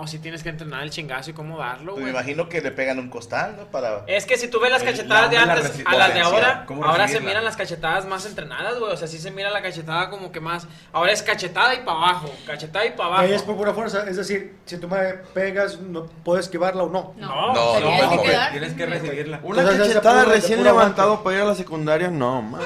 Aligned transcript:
No, 0.00 0.06
sí 0.06 0.18
tienes 0.18 0.42
que 0.42 0.48
entrenar 0.48 0.82
el 0.82 0.88
chingazo 0.90 1.30
y 1.30 1.32
cómo 1.34 1.58
darlo, 1.58 1.92
Pues 1.92 2.04
me 2.04 2.10
güey. 2.10 2.22
imagino 2.22 2.48
que 2.48 2.62
le 2.62 2.70
pegan 2.70 2.98
un 2.98 3.10
costal, 3.10 3.54
¿no? 3.58 3.64
Para... 3.66 4.02
Es 4.06 4.24
que 4.24 4.38
si 4.38 4.48
tú 4.48 4.58
ves 4.58 4.70
las 4.70 4.80
El- 4.80 4.88
cachetadas 4.88 5.30
de 5.30 5.36
la 5.36 5.42
antes 5.42 5.82
a 5.84 5.94
las 5.96 6.14
de 6.14 6.20
ahora, 6.20 6.64
¿Cómo 6.66 6.84
ahora 6.84 7.06
se 7.06 7.20
miran 7.20 7.44
las 7.44 7.56
cachetadas 7.56 8.06
más 8.06 8.24
entrenadas, 8.24 8.78
güey. 8.78 8.92
O 8.92 8.96
sea, 8.96 9.06
sí 9.08 9.18
se 9.18 9.30
mira 9.30 9.50
la 9.50 9.60
cachetada 9.60 10.08
como 10.08 10.32
que 10.32 10.40
más. 10.40 10.66
Ahora 10.92 11.12
es 11.12 11.22
cachetada 11.22 11.74
y 11.74 11.80
para 11.80 11.98
abajo, 11.98 12.32
cachetada 12.46 12.86
y 12.86 12.90
para 12.92 13.04
abajo. 13.08 13.22
Ahí 13.22 13.32
es 13.34 13.42
por 13.42 13.56
pura 13.56 13.74
fuerza, 13.74 14.08
es 14.08 14.16
decir, 14.16 14.56
si 14.64 14.78
tú 14.78 14.88
me 14.88 14.96
pegas, 15.34 15.78
no 15.80 16.06
puedes 16.06 16.46
esquivarla 16.46 16.84
o 16.84 16.88
no. 16.88 17.12
No, 17.18 17.52
No, 17.52 17.78
no, 17.80 17.88
tienes 17.88 18.08
que 18.08 18.16
no, 18.16 18.22
quedar. 18.22 18.50
Tienes 18.52 18.72
que 18.72 18.86
recibirla. 18.86 19.40
Una 19.42 19.60
Entonces, 19.60 19.88
cachetada 19.88 20.22
pura- 20.24 20.34
recién 20.34 20.64
levantado 20.64 21.22
para 21.22 21.36
ir 21.36 21.42
a 21.42 21.46
la 21.46 21.54
secundaria, 21.54 22.10
no, 22.10 22.40
man. 22.40 22.62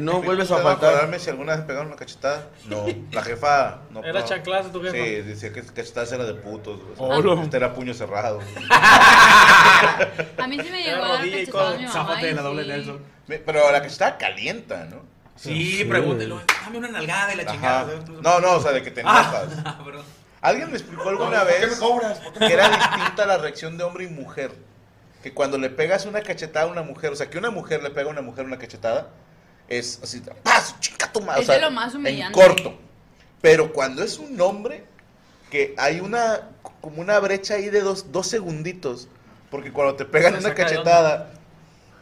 No 0.00 0.20
vuelves 0.22 0.50
a 0.50 0.56
¿Puedo 0.56 0.68
faltar. 0.76 1.18
si 1.20 1.30
alguna 1.30 1.52
vez 1.52 1.60
me 1.62 1.66
pegaron 1.68 1.86
una 1.88 1.96
cachetada? 1.96 2.48
No, 2.66 2.84
la 3.12 3.22
jefa 3.22 3.78
no. 3.90 4.04
Era 4.04 4.24
chanclazo 4.24 4.68
tu 4.70 4.82
jefa. 4.82 4.92
Sí, 4.94 5.22
decía 5.22 5.52
que 5.52 5.62
cachetadas 5.62 6.12
era 6.12 6.24
de 6.24 6.33
putos. 6.34 6.80
güey. 6.96 7.42
Este 7.42 7.56
era 7.56 7.74
puño 7.74 7.94
cerrado. 7.94 8.40
A 8.70 10.46
mí 10.48 10.58
sí 10.60 10.70
me 10.70 10.82
llegó 10.82 11.04
a 11.04 11.08
dar 11.08 11.78
mi 11.78 11.86
mamá. 11.86 12.20
De 12.20 12.32
la 12.32 12.42
doble 12.42 12.62
sí. 12.62 12.68
Nelson. 12.68 13.04
Pero 13.26 13.72
la 13.72 13.82
cachetada 13.82 14.18
calienta, 14.18 14.84
¿no? 14.84 15.02
Sí, 15.36 15.84
pregúntelo. 15.88 16.40
Dame 16.64 16.78
una 16.78 16.88
nalgada 16.88 17.34
y 17.34 17.36
la 17.36 17.42
Ajá. 17.42 17.52
chingada. 17.52 17.86
No, 18.22 18.40
no, 18.40 18.52
o 18.52 18.60
sea, 18.60 18.72
de 18.72 18.82
que 18.82 18.90
te 18.90 19.00
enojas. 19.00 19.48
Ah. 20.44 20.50
Alguien 20.50 20.70
me 20.70 20.76
explicó 20.76 21.08
alguna 21.08 21.40
¿Por 21.40 21.48
qué 21.48 21.60
me 21.60 21.66
vez 21.68 21.80
que 22.38 22.52
era 22.52 22.68
distinta 22.68 23.24
la 23.24 23.38
reacción 23.38 23.78
de 23.78 23.84
hombre 23.84 24.04
y 24.04 24.08
mujer. 24.08 24.52
Que 25.22 25.32
cuando 25.32 25.56
le 25.56 25.70
pegas 25.70 26.04
una 26.04 26.20
cachetada 26.20 26.66
a 26.66 26.68
una 26.68 26.82
mujer, 26.82 27.12
o 27.12 27.16
sea, 27.16 27.30
que 27.30 27.38
una 27.38 27.50
mujer 27.50 27.82
le 27.82 27.88
pega 27.88 28.08
a 28.08 28.12
una 28.12 28.20
mujer 28.20 28.44
una 28.44 28.58
cachetada, 28.58 29.08
es 29.68 30.00
así, 30.02 30.22
¡paz! 30.42 30.78
¡Chica 30.80 31.10
tu 31.10 31.22
madre! 31.22 31.40
Es 31.40 31.48
O 31.48 31.52
sea, 31.52 31.54
de 31.54 31.62
lo 31.62 31.70
más 31.70 31.94
humillante. 31.94 32.38
En 32.38 32.46
corto. 32.46 32.78
Pero 33.40 33.72
cuando 33.72 34.02
es 34.02 34.18
un 34.18 34.38
hombre, 34.38 34.84
que 35.54 35.72
hay 35.78 36.00
una, 36.00 36.48
como 36.80 37.00
una 37.00 37.20
brecha 37.20 37.54
ahí 37.54 37.70
de 37.70 37.80
dos, 37.80 38.10
dos 38.10 38.26
segunditos, 38.26 39.06
porque 39.52 39.70
cuando 39.70 39.94
te 39.94 40.04
pegan 40.04 40.34
una 40.34 40.52
cachetada, 40.52 41.30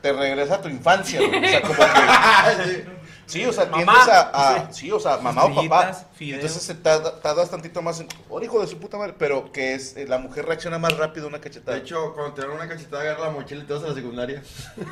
te 0.01 0.11
regresa 0.11 0.55
a 0.55 0.63
tu 0.63 0.71
infancia, 0.71 1.21
güey. 1.21 1.45
O 1.45 1.49
sea, 1.49 1.61
como 1.61 1.75
que... 1.75 2.87
Sí, 3.33 3.45
o 3.47 3.53
sea, 3.53 3.65
Mamá. 3.67 3.77
tiendes 3.95 4.09
a, 4.09 4.21
a- 4.67 4.73
sí, 4.73 4.91
o 4.93 5.01
sea, 5.01 5.17
mamá 5.19 5.45
o 5.47 5.55
papá. 5.55 5.93
Fideo. 6.15 6.35
Entonces 6.37 6.63
se 6.63 6.75
tarda- 6.75 7.21
tardas 7.21 7.49
tantito 7.51 7.81
más 7.83 7.99
en, 8.01 8.09
oh, 8.29 8.41
hijo 8.43 8.61
de 8.61 8.67
su 8.67 8.79
puta 8.79 8.99
madre, 8.99 9.15
pero 9.19 9.51
que 9.53 9.75
es, 9.75 9.97
eh, 9.97 10.07
la 10.07 10.19
mujer 10.19 10.45
reacciona 10.47 10.79
más 10.79 10.97
rápido 10.99 11.27
a 11.27 11.29
una 11.31 11.41
cachetada. 11.41 11.77
De 11.77 11.83
hecho, 11.83 12.13
cuando 12.15 12.35
te 12.35 12.43
dan 12.43 12.51
una 12.51 12.69
cachetada, 12.69 13.03
agarra 13.03 13.27
la 13.27 13.31
mochila 13.31 13.63
y 13.63 13.67
te 13.67 13.73
vas 13.73 13.83
a 13.85 13.89
la 13.89 13.95
secundaria. 13.95 14.43
No, 14.77 14.85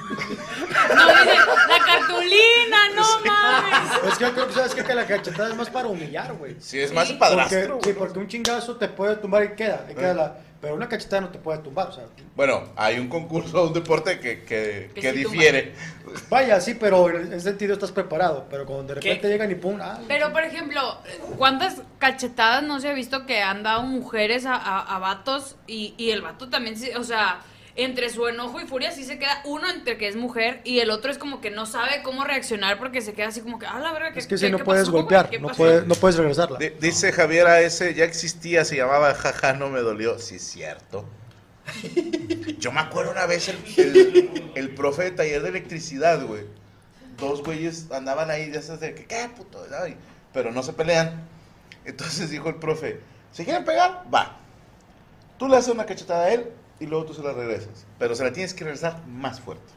dice, 1.07 1.37
la 1.69 1.79
cartulina, 1.85 2.89
no 2.97 3.03
mames. 3.27 4.13
Es 4.13 4.19
que 4.19 4.31
creo 4.33 4.47
que 4.49 4.53
sabes 4.55 4.75
que 4.75 4.95
la 4.95 5.07
cachetada 5.07 5.49
es 5.51 5.57
más 5.57 5.71
para 5.71 5.89
humillar, 5.89 6.33
güey. 6.35 6.57
sí, 6.61 6.81
es 6.81 6.93
más 6.93 7.09
Sí. 7.09 7.15
Porque, 7.19 7.37
padrastro. 7.37 7.79
sí, 7.83 7.93
porque 7.93 8.19
un 8.19 8.29
chingazo 8.29 8.77
te 8.77 8.89
puede 8.89 9.17
tumbar 9.17 9.45
y 9.45 9.55
queda, 9.55 9.87
y 9.91 9.95
queda 9.95 10.15
la- 10.15 10.37
pero 10.61 10.75
una 10.75 10.89
cachetada 10.89 11.23
no 11.23 11.29
te 11.31 11.39
puede 11.39 11.59
tumbar, 11.61 11.89
o 11.89 11.93
sea. 11.93 12.05
Bueno, 12.37 12.65
hay 12.77 12.99
un 12.99 13.09
concurso, 13.09 13.67
un 13.69 13.73
deporte 13.73 14.21
que, 14.21 14.45
que, 14.45 14.91
Que 14.95 15.01
que 15.01 15.13
sí 15.13 15.19
difiere. 15.19 15.75
Vaya, 16.29 16.61
sí, 16.61 16.75
pero 16.75 17.09
en 17.09 17.33
ese 17.33 17.41
sentido 17.41 17.73
estás 17.73 17.93
preparado, 17.93 18.47
pero 18.51 18.67
cuando 18.67 18.85
de 18.85 18.95
repente 18.97 19.23
¿Qué? 19.23 19.29
llegan 19.29 19.51
y 19.51 19.55
pum, 19.55 19.79
ah, 19.81 19.99
Pero, 20.07 20.33
por 20.33 20.43
ejemplo, 20.45 20.99
¿cuántas 21.39 21.83
cachetadas 21.99 22.63
no 22.63 22.79
se 22.81 22.89
ha 22.89 22.93
visto 22.93 23.27
que 23.27 23.41
han 23.41 23.63
dado 23.63 23.83
mujeres 23.83 24.45
a, 24.45 24.55
a, 24.55 24.97
a 24.97 24.99
vatos? 24.99 25.57
Y, 25.67 25.95
y 25.97 26.11
el 26.11 26.21
vato 26.21 26.49
también, 26.49 26.77
sí, 26.77 26.91
o 26.97 27.05
sea, 27.05 27.41
entre 27.83 28.11
su 28.11 28.27
enojo 28.27 28.61
y 28.61 28.67
furia 28.67 28.91
sí 28.91 29.05
se 29.05 29.19
queda 29.19 29.41
uno 29.45 29.69
entre 29.71 29.97
que 29.99 30.09
es 30.09 30.17
mujer 30.17 30.61
y 30.65 30.81
el 30.81 30.91
otro 30.91 31.11
es 31.11 31.19
como 31.19 31.41
que 31.41 31.51
no 31.51 31.67
sabe 31.67 32.03
cómo 32.03 32.25
reaccionar 32.25 32.79
porque 32.79 33.01
se 33.01 33.13
queda 33.13 33.29
así 33.29 33.41
como 33.41 33.59
que, 33.59 33.67
ah, 33.67 33.79
la 33.79 33.93
verga, 33.93 34.13
¿qué 34.13 34.19
es 34.21 34.27
que 34.27 34.39
si 34.39 34.51
no 34.51 34.59
puedes 34.59 34.83
pasó, 34.85 34.93
golpear, 34.93 35.31
¿Qué 35.31 35.39
no 35.39 35.49
pasó?" 35.49 35.59
puedes, 35.59 35.87
no 35.87 35.95
puedes 35.95 36.17
regresarla. 36.17 36.59
Di- 36.59 36.71
dice 36.81 37.13
Javier 37.13 37.47
a 37.47 37.61
ese, 37.61 37.95
ya 37.95 38.05
existía, 38.05 38.65
se 38.65 38.77
llamaba 38.77 39.15
Jaja, 39.15 39.53
no 39.55 39.69
me 39.69 39.81
dolió. 39.81 40.19
Sí, 40.19 40.39
cierto. 40.39 41.09
Yo 42.59 42.73
me 42.73 42.81
acuerdo 42.81 43.13
una 43.13 43.27
vez 43.27 43.49
el, 43.49 43.57
el, 43.77 44.53
el 44.55 44.75
profe 44.75 45.05
de 45.05 45.11
taller 45.13 45.43
de 45.43 45.49
electricidad, 45.51 46.25
güey. 46.27 46.45
Dos 47.19 47.43
güeyes 47.43 47.91
andaban 47.93 48.31
ahí, 48.31 48.51
ya 48.53 48.63
sabes, 48.63 48.81
de 48.81 48.95
que, 48.95 49.05
¿qué 49.05 49.29
puto? 49.37 49.65
Ay, 49.83 49.97
pero 50.33 50.51
no 50.53 50.63
se 50.63 50.73
pelean. 50.73 51.23
Entonces 51.85 52.31
dijo 52.31 52.49
el 52.49 52.57
profe, 52.57 53.01
¿se 53.33 53.45
quieren 53.45 53.65
pegar? 53.65 54.05
Va. 54.13 54.37
Tú 55.39 55.49
le 55.49 55.57
haces 55.57 55.73
una 55.73 55.87
cachetada 55.87 56.25
a 56.27 56.33
él 56.33 56.51
y 56.81 56.87
luego 56.87 57.05
tú 57.05 57.15
se 57.15 57.23
la 57.23 57.33
regresas. 57.33 57.87
Pero 57.99 58.15
se 58.15 58.25
la 58.25 58.33
tienes 58.33 58.55
que 58.55 58.65
regresar 58.65 59.01
más 59.07 59.41
fuerte. 59.41 59.73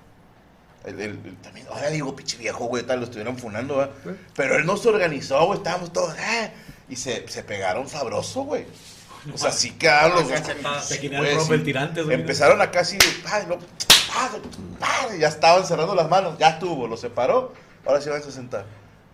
El- 0.86 1.00
el- 1.00 1.12
el- 1.26 1.38
también, 1.42 1.68
ahora 1.70 1.90
digo, 1.90 2.16
pinche 2.16 2.38
viejo, 2.38 2.66
güey, 2.66 2.84
tal, 2.84 3.00
lo 3.00 3.06
estuvieron 3.06 3.38
funando, 3.38 3.78
¿va? 3.78 3.90
Pero 4.36 4.58
él 4.58 4.66
no 4.66 4.76
se 4.78 4.90
organizó, 4.90 5.46
güey, 5.46 5.60
estábamos 5.60 5.94
todos, 5.94 6.14
¡eh! 6.18 6.52
Y 6.90 6.96
se, 6.98 7.26
se 7.28 7.44
pegaron 7.44 7.88
sabroso, 7.88 8.42
güey. 8.44 8.66
O 9.34 9.38
sea, 9.38 9.52
sí 9.52 9.72
quedaron 9.72 10.16
los 10.20 10.30
dos. 10.30 10.40
Se 10.84 11.00
quería 11.00 11.20
Güey, 11.20 11.32
el 11.38 11.52
el 11.54 11.64
tirante, 11.64 12.02
güey. 12.04 12.16
Empezaron 12.20 12.60
a 12.62 12.72
casi, 12.72 12.98
¡ay, 13.32 13.46
no! 13.48 13.58
Ya 15.18 15.28
estaban 15.30 15.66
cerrando 15.66 15.96
las 15.96 16.10
manos, 16.10 16.38
ya 16.38 16.50
estuvo, 16.50 16.88
lo 16.88 16.98
separó, 16.98 17.54
ahora 17.86 18.02
sí 18.02 18.10
van 18.10 18.22
a 18.22 18.32
sentar. 18.32 18.66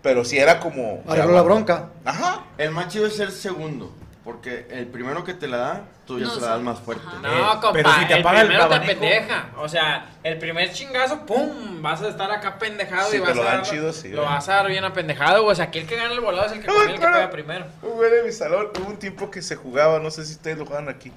Pero 0.01 0.23
sí 0.25 0.37
era 0.37 0.59
como. 0.59 1.03
Agarró 1.07 1.33
la 1.33 1.41
bronca. 1.41 1.89
Ajá. 2.05 2.45
El 2.57 2.71
más 2.71 2.87
chido 2.87 3.05
es 3.05 3.15
ser 3.15 3.31
segundo. 3.31 3.93
Porque 4.23 4.67
el 4.69 4.85
primero 4.87 5.23
que 5.23 5.33
te 5.33 5.47
la 5.47 5.57
da, 5.57 5.81
tú 6.05 6.19
ya 6.19 6.25
No 6.25 6.35
se 6.35 6.41
la 6.41 6.47
das 6.49 6.61
más 6.61 6.79
fuerte. 6.79 7.03
Ajá. 7.07 7.19
No, 7.21 7.29
Eh, 7.29 7.49
compa, 7.53 7.71
pero 7.71 7.89
si 7.93 8.05
te 8.05 8.13
el 8.15 8.19
apaga 8.19 8.41
el 8.41 8.47
primero 8.47 8.67
te 8.67 8.75
abanico- 8.75 8.99
pendeja. 8.99 9.49
O 9.57 9.69
sea, 9.69 10.09
el 10.23 10.37
primer 10.37 10.71
chingazo, 10.73 11.25
pum, 11.25 11.81
vas 11.81 12.01
a 12.01 12.09
estar 12.09 12.29
acá 12.29 12.59
pendejado 12.59 13.09
Si 13.09 13.17
y 13.17 13.19
vas 13.21 13.35
lo 13.35 13.41
a 13.41 13.45
dan 13.45 13.55
dar- 13.57 13.65
chido, 13.65 13.93
sí, 13.93 14.09
Lo 14.09 14.23
vas 14.23 14.47
a 14.49 14.55
dar 14.55 14.67
bien 14.67 14.83
apendejado. 14.83 15.45
O 15.45 15.55
sea, 15.55 15.65
aquí 15.65 15.79
el 15.79 15.87
que 15.87 15.95
gana 15.95 16.13
el 16.13 16.19
volado 16.19 16.47
es 16.47 16.51
el 16.51 16.59
que, 16.61 16.67
No, 16.67 16.81
el 16.81 16.93
que 16.93 16.99
pega 16.99 17.29
primero. 17.31 17.65
Güey 17.81 18.11
de 18.11 18.23
mi 18.23 18.31
salón, 18.33 18.67
hubo 18.77 18.89
un 18.89 18.97
tiempo 18.99 19.31
que 19.31 19.41
se 19.41 19.55
jugaba, 19.55 19.99
no 19.99 20.11
sé 20.11 20.25
si 20.25 20.33
ustedes 20.33 20.57
lo 20.57 20.65
juegan 20.65 20.89
aquí, 20.89 21.13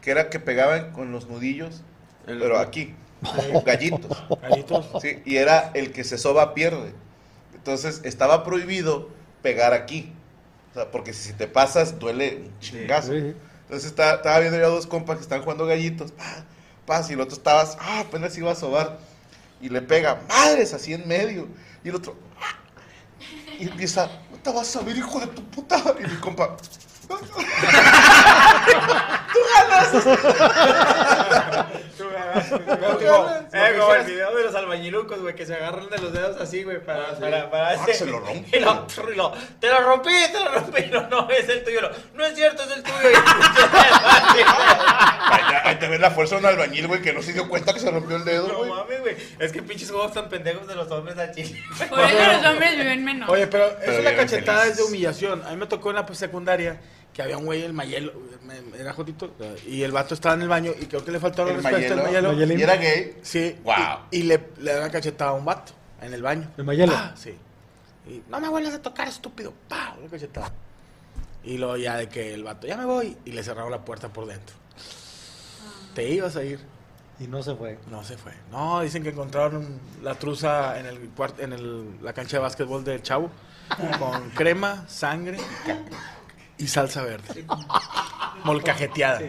que 0.00 0.10
era 0.10 0.30
que 0.30 0.40
pegaban 0.40 0.92
con 0.92 1.12
los 1.12 1.28
nudillos, 1.28 1.82
El- 2.26 2.38
pero 2.38 2.58
aquí, 2.58 2.94
con 3.52 3.62
gallitos. 3.64 4.24
Gallitos. 4.42 4.86
Sí, 5.02 5.22
y 5.26 5.36
era 5.36 5.70
el 5.74 5.92
que 5.92 6.02
se 6.02 6.16
soba 6.16 6.54
pierde. 6.54 6.94
Entonces 7.54 8.00
estaba 8.04 8.42
prohibido 8.42 9.10
pegar 9.42 9.74
aquí. 9.74 10.12
Sea, 10.78 10.92
porque 10.92 11.12
si 11.12 11.32
te 11.32 11.48
pasas 11.48 11.98
duele 11.98 12.42
un 12.44 12.60
chingazo. 12.60 13.12
Sí, 13.12 13.20
sí. 13.20 13.34
Entonces 13.62 13.90
estaba, 13.90 14.12
estaba 14.14 14.38
viendo 14.38 14.56
yo 14.58 14.66
a 14.66 14.68
dos 14.68 14.86
compas 14.86 15.16
que 15.16 15.22
están 15.22 15.42
jugando 15.42 15.66
gallitos. 15.66 16.12
Pa, 16.12 16.44
pa, 16.86 17.04
y 17.08 17.14
el 17.14 17.20
otro 17.20 17.36
estaba, 17.36 17.68
ah, 17.80 18.04
apenas 18.06 18.38
iba 18.38 18.52
a 18.52 18.54
sobar. 18.54 19.00
Y 19.60 19.68
le 19.68 19.82
pega, 19.82 20.20
madres, 20.28 20.72
así 20.74 20.94
en 20.94 21.08
medio. 21.08 21.48
Y 21.82 21.88
el 21.88 21.96
otro, 21.96 22.14
ah, 22.40 22.56
y 23.58 23.68
empieza, 23.68 24.08
no 24.30 24.38
te 24.38 24.52
vas 24.52 24.76
a 24.76 24.82
ver, 24.82 24.96
hijo 24.96 25.18
de 25.18 25.26
tu 25.26 25.42
puta. 25.50 25.82
Y 25.98 26.06
mi 26.06 26.14
compa, 26.16 26.56
Como, 27.08 27.20
eh, 32.34 33.74
como 33.78 33.94
el 33.94 34.04
video 34.06 34.36
de 34.36 34.44
los 34.44 34.54
albañilucos, 34.54 35.20
güey, 35.20 35.34
que 35.34 35.46
se 35.46 35.54
agarran 35.54 35.88
de 35.88 35.98
los 35.98 36.12
dedos 36.12 36.40
así, 36.40 36.62
güey, 36.64 36.82
para, 36.84 37.18
para, 37.18 37.50
para 37.50 37.68
Ah, 37.70 37.86
se 37.92 38.06
lo 38.06 38.20
rompe. 38.20 38.48
Y 38.58 38.60
lo, 38.60 38.86
y 39.10 39.14
lo- 39.16 39.32
te 39.60 39.68
lo 39.68 39.80
rompí, 39.80 40.10
te 40.32 40.44
lo 40.44 40.50
rompí. 40.52 40.84
No, 40.90 41.08
no, 41.08 41.30
es 41.30 41.48
el 41.48 41.64
tuyo. 41.64 41.80
No, 41.82 41.88
no 42.14 42.26
es 42.26 42.34
cierto, 42.34 42.62
es 42.62 42.70
el 42.76 42.82
tuyo. 42.82 42.96
Ahí 45.64 45.76
te 45.76 45.88
ves 45.88 46.00
la 46.00 46.10
fuerza 46.10 46.36
de 46.36 46.40
un 46.40 46.46
albañil, 46.46 46.86
güey, 46.86 47.02
que 47.02 47.12
no 47.12 47.22
se 47.22 47.32
dio 47.32 47.48
cuenta 47.48 47.72
que 47.74 47.80
se 47.80 47.90
rompió 47.90 48.16
el 48.16 48.24
dedo, 48.24 48.48
no 48.48 48.58
güey. 48.58 48.70
mames, 48.70 49.00
güey. 49.00 49.16
Es 49.38 49.52
que 49.52 49.62
pinches 49.62 49.90
juegos 49.90 50.12
tan 50.12 50.28
pendejos 50.28 50.66
de 50.66 50.74
los 50.74 50.90
hombres 50.90 51.18
al 51.18 51.34
chile. 51.34 51.62
Por 51.88 52.00
eso 52.00 52.32
los 52.32 52.46
hombres 52.46 52.76
viven 52.76 53.04
menos. 53.04 53.28
Oye, 53.28 53.46
pero, 53.46 53.68
la 53.86 53.92
viven 53.98 54.16
cachetada 54.16 54.66
es 54.66 54.76
de 54.76 54.82
humillación. 54.84 55.42
A 55.46 55.50
mí 55.50 55.56
me 55.56 55.66
tocó 55.66 55.90
en 55.90 55.96
la 55.96 56.06
secundaria 56.14 56.78
que 57.18 57.22
había 57.24 57.36
un 57.36 57.46
güey, 57.46 57.64
el 57.64 57.72
Mayelo, 57.72 58.12
era 58.78 58.92
jotito, 58.92 59.34
y 59.66 59.82
el 59.82 59.90
vato 59.90 60.14
estaba 60.14 60.36
en 60.36 60.42
el 60.42 60.48
baño 60.48 60.70
y 60.80 60.86
creo 60.86 61.04
que 61.04 61.10
le 61.10 61.18
faltaba 61.18 61.50
la 61.50 61.56
El 61.56 61.64
respuesta 61.64 61.94
al 61.94 62.02
Mayelo. 62.04 62.32
Y 62.56 62.62
era 62.62 62.76
gay. 62.76 63.18
Sí. 63.22 63.56
Wow. 63.64 63.74
Y, 64.12 64.18
y 64.18 64.22
le, 64.22 64.50
le 64.58 64.72
da 64.72 64.78
una 64.82 64.90
cachetada 64.92 65.32
a 65.32 65.34
un 65.34 65.44
vato 65.44 65.72
en 66.00 66.14
el 66.14 66.22
baño. 66.22 66.48
El 66.56 66.62
Mayelo. 66.62 66.92
Ah, 66.94 67.12
sí. 67.16 67.34
Y 68.06 68.22
no 68.28 68.38
me 68.38 68.48
vuelvas 68.48 68.72
a 68.74 68.80
tocar, 68.80 69.08
estúpido. 69.08 69.52
Pa, 69.68 69.96
una 70.00 70.08
cachetada. 70.08 70.52
Y 71.42 71.58
luego 71.58 71.76
ya 71.76 71.96
de 71.96 72.08
que 72.08 72.32
el 72.34 72.44
vato, 72.44 72.68
ya 72.68 72.76
me 72.76 72.84
voy. 72.84 73.16
Y 73.24 73.32
le 73.32 73.42
cerraron 73.42 73.72
la 73.72 73.84
puerta 73.84 74.10
por 74.12 74.24
dentro. 74.24 74.54
Te 75.94 76.08
ibas 76.08 76.36
a 76.36 76.44
ir. 76.44 76.60
Y 77.18 77.26
no 77.26 77.42
se 77.42 77.56
fue. 77.56 77.80
No 77.90 78.04
se 78.04 78.16
fue. 78.16 78.30
No, 78.52 78.80
dicen 78.80 79.02
que 79.02 79.08
encontraron 79.08 79.80
la 80.04 80.14
truza 80.14 80.78
en 80.78 80.86
el 80.86 81.10
en 81.38 81.52
el- 81.52 81.98
la 82.00 82.12
cancha 82.12 82.36
de 82.36 82.42
básquetbol 82.44 82.84
del 82.84 83.02
chavo 83.02 83.28
con 83.98 84.30
crema, 84.36 84.84
sangre 84.86 85.38
y 86.58 86.66
salsa 86.66 87.02
verde. 87.02 87.44
Molcajeteada. 88.44 89.20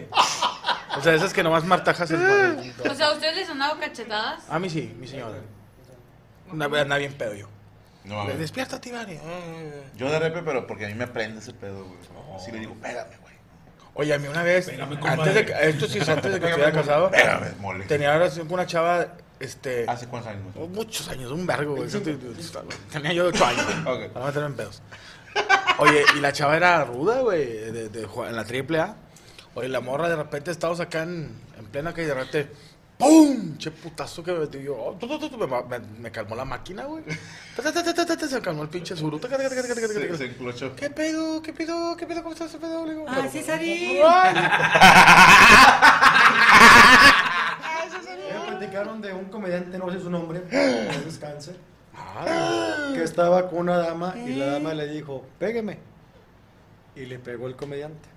O 0.96 1.02
sea, 1.02 1.14
esas 1.14 1.32
que 1.32 1.42
nomás 1.42 1.64
martajas 1.64 2.10
es 2.10 2.18
O 2.20 2.94
sea, 2.94 3.12
¿ustedes 3.12 3.36
les 3.36 3.48
han 3.48 3.58
dado 3.58 3.78
cachetadas? 3.78 4.42
A 4.48 4.58
mí 4.58 4.68
sí, 4.68 4.94
mi 4.98 5.06
señora. 5.06 5.38
Una 6.52 6.66
vez 6.68 6.82
andaba 6.82 6.98
bien 6.98 7.14
pedo 7.14 7.34
yo. 7.34 7.48
No, 8.04 8.26
Le, 8.26 8.36
Despiértate, 8.36 8.92
Mario. 8.92 9.20
Yo 9.96 10.10
de 10.10 10.18
repente, 10.18 10.42
pero 10.44 10.66
porque 10.66 10.86
a 10.86 10.88
mí 10.88 10.94
me 10.94 11.06
prende 11.06 11.40
ese 11.40 11.52
pedo, 11.52 11.84
güey. 11.84 11.98
Así 12.36 12.50
le 12.50 12.60
digo, 12.60 12.72
espérame, 12.72 13.10
güey. 13.20 13.34
Oye, 13.94 14.14
a 14.14 14.18
mí 14.18 14.26
una 14.26 14.42
vez, 14.42 14.68
Espérame, 14.68 14.98
antes 15.04 15.34
de 15.34 15.46
que, 15.46 15.52
esto 15.68 15.86
sí 15.86 15.98
es 15.98 16.08
antes 16.08 16.32
de 16.32 16.40
que 16.40 16.46
estuviera 16.46 16.72
casado, 16.72 17.06
Espérame, 17.06 17.56
mole. 17.60 17.84
tenía 17.84 18.12
relación 18.12 18.46
con 18.46 18.54
una 18.54 18.66
chava, 18.66 19.06
este, 19.38 19.84
¿Hace 19.88 20.06
cuántos 20.06 20.32
años? 20.32 20.44
muchos 20.70 21.08
años, 21.08 21.30
un 21.30 21.46
vergo, 21.46 21.76
güey. 21.76 21.88
Tenía 22.90 23.12
yo 23.12 23.26
ocho 23.26 23.44
años. 23.44 23.66
Ok. 23.86 24.12
Para 24.12 24.26
meterme 24.26 24.48
en 24.48 24.56
pedos. 24.56 24.82
Oye, 25.80 26.04
y 26.16 26.20
la 26.20 26.32
chava 26.32 26.56
era 26.56 26.84
ruda, 26.84 27.20
güey, 27.20 27.46
de, 27.72 27.88
de 27.88 28.04
jugar 28.06 28.30
en 28.30 28.36
la 28.36 28.44
triple 28.44 28.78
A. 28.80 28.94
Oye, 29.54 29.68
la 29.68 29.80
morra 29.80 30.08
de 30.08 30.16
repente 30.16 30.50
estábamos 30.50 30.80
acá 30.80 31.02
en, 31.02 31.34
en 31.58 31.64
plena 31.66 31.92
calle 31.92 32.08
de 32.08 32.14
repente. 32.14 32.50
¡Pum! 32.98 33.56
Che 33.56 33.70
putazo 33.70 34.22
que 34.22 34.30
me 34.30 34.46
dio. 34.46 34.76
oh, 34.76 34.92
tu, 34.92 35.08
tu, 35.08 35.18
tu, 35.18 35.30
tu, 35.30 35.38
me, 35.38 35.46
me- 35.46 35.78
me 36.00 36.10
calmó 36.12 36.36
la 36.36 36.44
máquina, 36.44 36.84
güey. 36.84 37.02
Se 38.28 38.42
calmó 38.42 38.62
el 38.64 38.68
pinche 38.68 38.94
suru. 38.94 39.18
Se, 40.10 40.16
se 40.18 40.24
enclochó. 40.26 40.76
¿Qué 40.76 40.90
pedo? 40.90 41.40
¿Qué 41.40 41.54
pedo? 41.54 41.96
¿Qué 41.96 42.06
pedo? 42.06 42.22
¿Cómo 42.22 42.34
estás? 42.34 42.50
¿Qué 42.52 42.58
pedo? 42.58 42.84
Le 42.84 42.92
digo, 42.92 43.06
Ah, 43.08 43.26
Cesarín. 43.32 44.02
Me 48.34 48.46
platicaron 48.48 49.00
de 49.00 49.12
un 49.14 49.24
comediante, 49.26 49.78
no 49.78 49.90
sé 49.90 50.00
su 50.00 50.10
nombre, 50.10 50.42
que 50.50 50.56
descanse, 51.04 51.54
Ah, 51.96 52.90
que 52.94 53.02
estaba 53.02 53.48
con 53.48 53.60
una 53.60 53.78
dama 53.78 54.14
y 54.16 54.36
la 54.36 54.46
dama 54.46 54.74
le 54.74 54.86
dijo, 54.88 55.26
pégueme. 55.38 55.78
Y 56.96 57.06
le 57.06 57.18
pegó 57.18 57.46
el 57.46 57.56
comediante. 57.56 58.08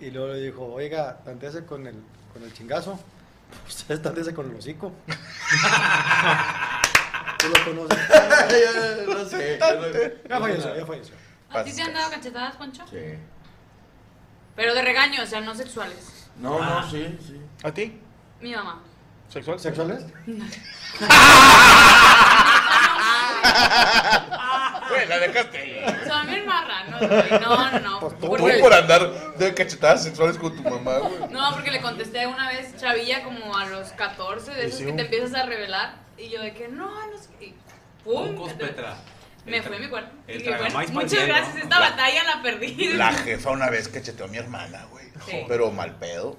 Y 0.00 0.10
luego 0.10 0.34
le 0.34 0.40
dijo, 0.40 0.66
oiga, 0.66 1.18
tantease 1.24 1.64
con 1.64 1.86
el, 1.86 1.94
con 2.32 2.42
el 2.42 2.52
chingazo. 2.52 2.98
Ustedes 3.66 4.02
tantease 4.02 4.34
con 4.34 4.50
el 4.50 4.56
hocico. 4.56 4.92
Tú 7.38 7.48
lo 7.48 7.64
conoces. 7.64 7.98
no 9.08 9.24
sé. 9.24 9.58
Ya 10.28 10.40
falleció, 10.40 10.76
ya 10.76 10.86
falleció. 10.86 11.14
¿A 11.50 11.62
ti 11.62 11.72
te 11.72 11.82
han 11.82 11.94
dado 11.94 12.10
cachetadas, 12.10 12.56
Poncho? 12.56 12.84
Sí. 12.88 13.14
Pero 14.56 14.74
de 14.74 14.82
regaño, 14.82 15.22
o 15.22 15.26
sea, 15.26 15.40
no 15.40 15.54
sexuales. 15.54 16.28
No, 16.38 16.58
no, 16.58 16.90
sí, 16.90 17.16
sí. 17.24 17.40
¿A 17.62 17.72
ti? 17.72 18.00
Mi 18.40 18.52
mamá. 18.54 18.82
¿Sexual? 19.28 19.58
¿Sexuales? 19.60 20.02
Güey, 24.88 25.06
la 25.08 25.18
dejaste 25.18 25.58
ahí. 25.58 25.84
Son 26.08 26.26
bien 26.26 26.46
marranos, 26.46 27.00
güey. 27.00 27.40
No, 27.40 27.70
no, 27.72 27.80
no. 27.80 27.98
Tú 28.08 28.28
Porque- 28.28 28.58
por 28.60 28.72
andar 28.72 29.34
de 29.36 29.54
cachetadas 29.54 30.04
sexuales 30.04 30.38
con 30.38 30.54
tu 30.56 30.62
mamá, 30.62 30.98
güey. 30.98 31.30
No, 31.30 31.52
porque 31.52 31.70
le 31.70 31.80
contesté 31.80 32.26
una 32.26 32.48
vez 32.48 32.76
chavilla 32.76 33.22
como 33.24 33.56
a 33.56 33.66
los 33.66 33.88
14, 33.92 34.52
de 34.52 34.66
esos 34.66 34.78
sí, 34.78 34.86
que 34.86 34.92
te 34.92 35.02
empiezas 35.02 35.34
a 35.34 35.44
revelar. 35.46 35.96
Y 36.16 36.28
yo 36.30 36.40
de 36.40 36.54
que 36.54 36.68
no, 36.68 36.86
no 36.86 37.18
sé. 37.18 37.28
qué. 37.38 37.54
¡pum! 38.04 38.48
Petra. 38.56 38.96
Me 39.44 39.62
fue 39.62 39.76
tra- 39.78 40.06
mi 40.26 40.32
Y 40.34 40.38
dije, 40.38 40.56
bueno, 40.56 40.80
muchas 40.92 41.26
gracias, 41.26 41.56
esta 41.56 41.78
La- 41.80 41.90
batalla 41.90 42.24
la 42.24 42.42
perdí. 42.42 42.94
La 42.94 43.12
jefa 43.12 43.50
una 43.50 43.70
vez 43.70 43.88
cacheteó 43.88 44.24
a 44.24 44.28
mi 44.28 44.38
hermana, 44.38 44.86
güey. 44.90 45.06
Sí. 45.26 45.44
Pero 45.46 45.70
mal 45.70 45.94
pedo. 45.96 46.36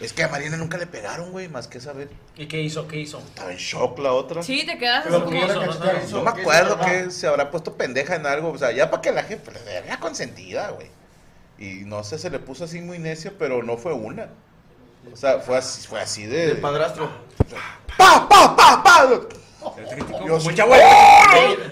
Es 0.00 0.12
que 0.12 0.24
a 0.24 0.28
Mariana 0.28 0.56
nunca 0.56 0.76
le 0.76 0.86
pegaron, 0.86 1.30
güey, 1.30 1.48
más 1.48 1.68
que 1.68 1.80
saber. 1.80 2.08
¿Y 2.36 2.46
qué 2.46 2.60
hizo? 2.60 2.88
¿Qué 2.88 2.98
hizo? 2.98 3.18
Estaba 3.18 3.52
en 3.52 3.58
shock 3.58 3.98
la 4.00 4.12
otra. 4.12 4.42
Sí, 4.42 4.66
te 4.66 4.76
quedas 4.76 5.06
así 5.06 5.08
Pero 5.08 5.24
como... 5.24 5.38
¿por 5.38 5.48
qué 5.48 5.54
la 5.54 6.02
no, 6.10 6.22
me 6.22 6.30
acuerdo 6.30 6.80
que 6.80 7.10
se 7.10 7.26
habrá 7.28 7.50
puesto 7.50 7.74
pendeja 7.74 8.16
en 8.16 8.26
algo. 8.26 8.50
O 8.50 8.58
sea, 8.58 8.72
ya 8.72 8.90
para 8.90 9.02
que 9.02 9.12
la 9.12 9.22
jefa 9.22 9.52
le 9.52 9.76
era 9.76 10.00
consentida, 10.00 10.70
güey. 10.70 10.88
Y 11.58 11.84
no 11.84 12.02
sé, 12.02 12.18
se 12.18 12.30
le 12.30 12.40
puso 12.40 12.64
así 12.64 12.80
muy 12.80 12.98
necia, 12.98 13.32
pero 13.38 13.62
no 13.62 13.76
fue 13.76 13.92
una. 13.92 14.28
O 15.12 15.16
sea, 15.16 15.38
fue 15.38 15.58
así, 15.58 15.86
fue 15.86 16.00
así 16.00 16.26
de. 16.26 16.50
El 16.52 16.58
padrastro. 16.58 17.10
¡Pa, 17.96 18.28
pa, 18.28 18.56
pa, 18.56 18.82
pa! 18.82 19.08
Yo 20.26 20.38
Mucha 20.40 20.64
vuelta. 20.64 20.86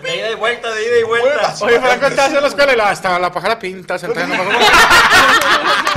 De 0.03 0.17
ida 0.17 0.31
y 0.31 0.35
vuelta, 0.37 0.71
de 0.71 0.87
ida 0.87 0.99
y 0.99 1.03
vuelta. 1.03 1.55
Oye, 1.61 1.81
Franco, 1.81 2.07
estás 2.07 2.33
en 2.33 2.41
la 2.41 2.49
escuela 2.49 2.73
y 2.73 2.77
la, 2.77 2.91
hasta 2.91 3.19
la 3.19 3.33
pájara 3.33 3.59
pinta, 3.59 3.99
sentada 3.99 4.29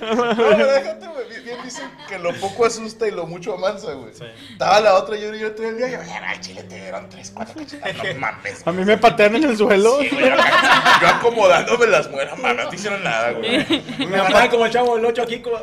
No, 0.00 0.34
déjate, 0.34 1.06
güey. 1.06 1.42
Bien, 1.44 1.58
dicen 1.64 1.90
que 2.08 2.18
lo 2.18 2.32
poco 2.34 2.66
asusta 2.66 3.06
y 3.08 3.10
lo 3.10 3.26
mucho 3.26 3.54
amansa, 3.54 3.92
güey. 3.92 4.12
Estaba 4.52 4.80
la 4.80 4.94
otra, 4.94 5.16
yo, 5.16 5.34
yo 5.34 5.52
todo 5.52 5.68
el 5.68 5.76
día, 5.78 5.88
yo, 5.88 5.98
"Ay, 6.02 6.10
al 6.10 6.40
chile 6.40 6.62
te 6.64 6.76
dieron 6.80 7.08
tres, 7.08 7.30
cuatro 7.34 7.54
cachetadas, 7.54 7.96
no 7.96 8.02
mames. 8.20 8.66
A 8.66 8.72
mí 8.72 8.84
me 8.84 8.98
patean 8.98 9.36
en 9.36 9.44
el 9.44 9.56
suelo. 9.56 9.98
Sí, 10.00 10.08
güey, 10.10 10.26
yo, 10.26 10.34
acá- 10.34 10.98
yo 11.00 11.08
acomodándome 11.08 11.86
las 11.86 12.10
muelas, 12.10 12.36
mamá, 12.38 12.54
no 12.54 12.68
te 12.68 12.76
hicieron 12.76 13.02
nada, 13.02 13.32
güey. 13.32 13.66
Mi 13.98 14.06
mamá 14.06 14.48
como 14.50 14.66
el 14.66 14.72
chavo 14.72 14.96
del 14.96 15.04
8 15.06 15.22
aquí 15.22 15.40
como... 15.40 15.56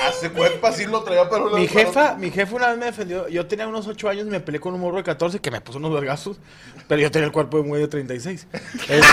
Hace 0.00 0.30
cuerpo 0.30 0.64
así 0.68 0.86
lo 0.86 1.02
traía, 1.02 1.28
pero 1.28 1.50
Mi 1.50 1.66
jefa, 1.66 2.14
mi 2.14 2.30
jefa 2.30 2.54
una 2.54 2.68
vez 2.68 2.78
me 2.78 2.86
defendió. 2.86 3.28
Yo 3.28 3.46
tenía 3.48 3.66
unos 3.66 3.88
8 3.88 4.08
años, 4.08 4.26
me 4.26 4.38
peleé 4.38 4.60
con 4.60 4.72
un 4.74 4.80
morro 4.80 4.98
de 4.98 5.02
14 5.02 5.40
que 5.40 5.50
me 5.50 5.60
puso 5.60 5.78
unos 5.78 5.92
vergazos, 5.92 6.36
pero 6.86 7.02
yo 7.02 7.10
tenía 7.10 7.26
el 7.26 7.32
cuerpo 7.32 7.56
de 7.56 7.64
un 7.64 7.68
güey 7.70 7.82
de 7.82 7.88
36. 7.88 8.46
Este, 8.88 8.96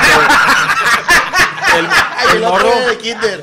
el, 2.31 2.35
el 2.35 2.41
morro 2.41 2.71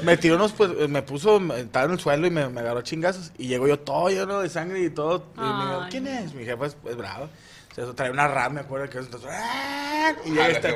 me 0.03 0.17
tiró 0.17 0.37
unos, 0.37 0.53
pues, 0.53 0.71
me 0.89 1.03
puso, 1.03 1.39
me- 1.41 1.61
estaba 1.61 1.87
en 1.87 1.93
el 1.93 2.01
suelo 2.01 2.27
y 2.27 2.31
me, 2.31 2.49
me 2.49 2.61
agarró 2.61 2.83
chingazos. 2.83 3.33
Y 3.39 3.49
llego 3.49 3.67
yo 3.69 3.79
todo 3.79 4.09
lleno 4.09 4.41
de 4.41 4.49
sangre 4.49 4.81
y 4.81 4.91
todo. 4.91 5.25
Y 5.37 5.41
me 5.41 5.47
digo, 5.47 5.81
Ay. 5.83 5.91
¿quién 5.91 6.07
es? 6.07 6.35
Mi 6.35 6.45
jefa 6.45 6.67
es, 6.67 6.77
es 6.89 6.97
brava. 6.97 7.29
O 7.71 7.75
sea, 7.75 7.87
trae 7.95 8.11
una 8.11 8.29
RAM, 8.29 8.55
me 8.55 8.61
acuerdo 8.61 8.89
que 8.91 8.99
es 8.99 9.05
entonces. 9.07 9.31
¡ah! 9.33 10.13
Y 10.25 10.31
llega 10.31 10.49
este- 10.49 10.75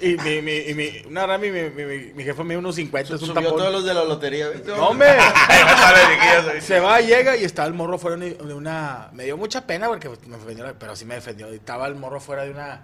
y 0.00 0.16
mi, 0.16 0.42
mi, 0.42 0.56
y 0.56 0.74
mi, 0.74 0.90
una 1.06 1.26
RAM 1.26 1.44
y 1.44 1.50
mi, 1.52 1.62
mi, 1.70 1.84
mi, 1.84 1.98
mi 2.14 2.24
jefa 2.24 2.42
me 2.42 2.54
dio 2.54 2.58
unos 2.58 2.74
50, 2.74 3.14
es 3.14 3.22
un 3.22 3.34
tapón. 3.34 3.56
todos 3.56 3.70
los 3.72 3.84
de 3.84 3.94
la 3.94 4.02
lotería. 4.02 4.48
¿viste? 4.48 4.72
No, 4.76 4.92
de 4.94 5.06
soy. 6.50 6.60
Se 6.60 6.80
va, 6.80 7.00
llega 7.00 7.36
y 7.36 7.44
está 7.44 7.64
el 7.66 7.74
morro 7.74 7.98
fuera 7.98 8.16
de 8.16 8.34
de 8.34 8.54
una... 8.54 9.10
Me 9.12 9.24
dio 9.24 9.36
mucha 9.36 9.64
pena 9.64 9.86
porque 9.86 10.08
me 10.26 10.36
defendió, 10.38 10.74
pero 10.76 10.96
sí 10.96 11.04
me 11.04 11.14
defendió. 11.14 11.52
Y 11.52 11.56
estaba 11.56 11.86
el 11.86 11.94
morro 11.94 12.18
fuera 12.18 12.42
de 12.42 12.50
una, 12.50 12.80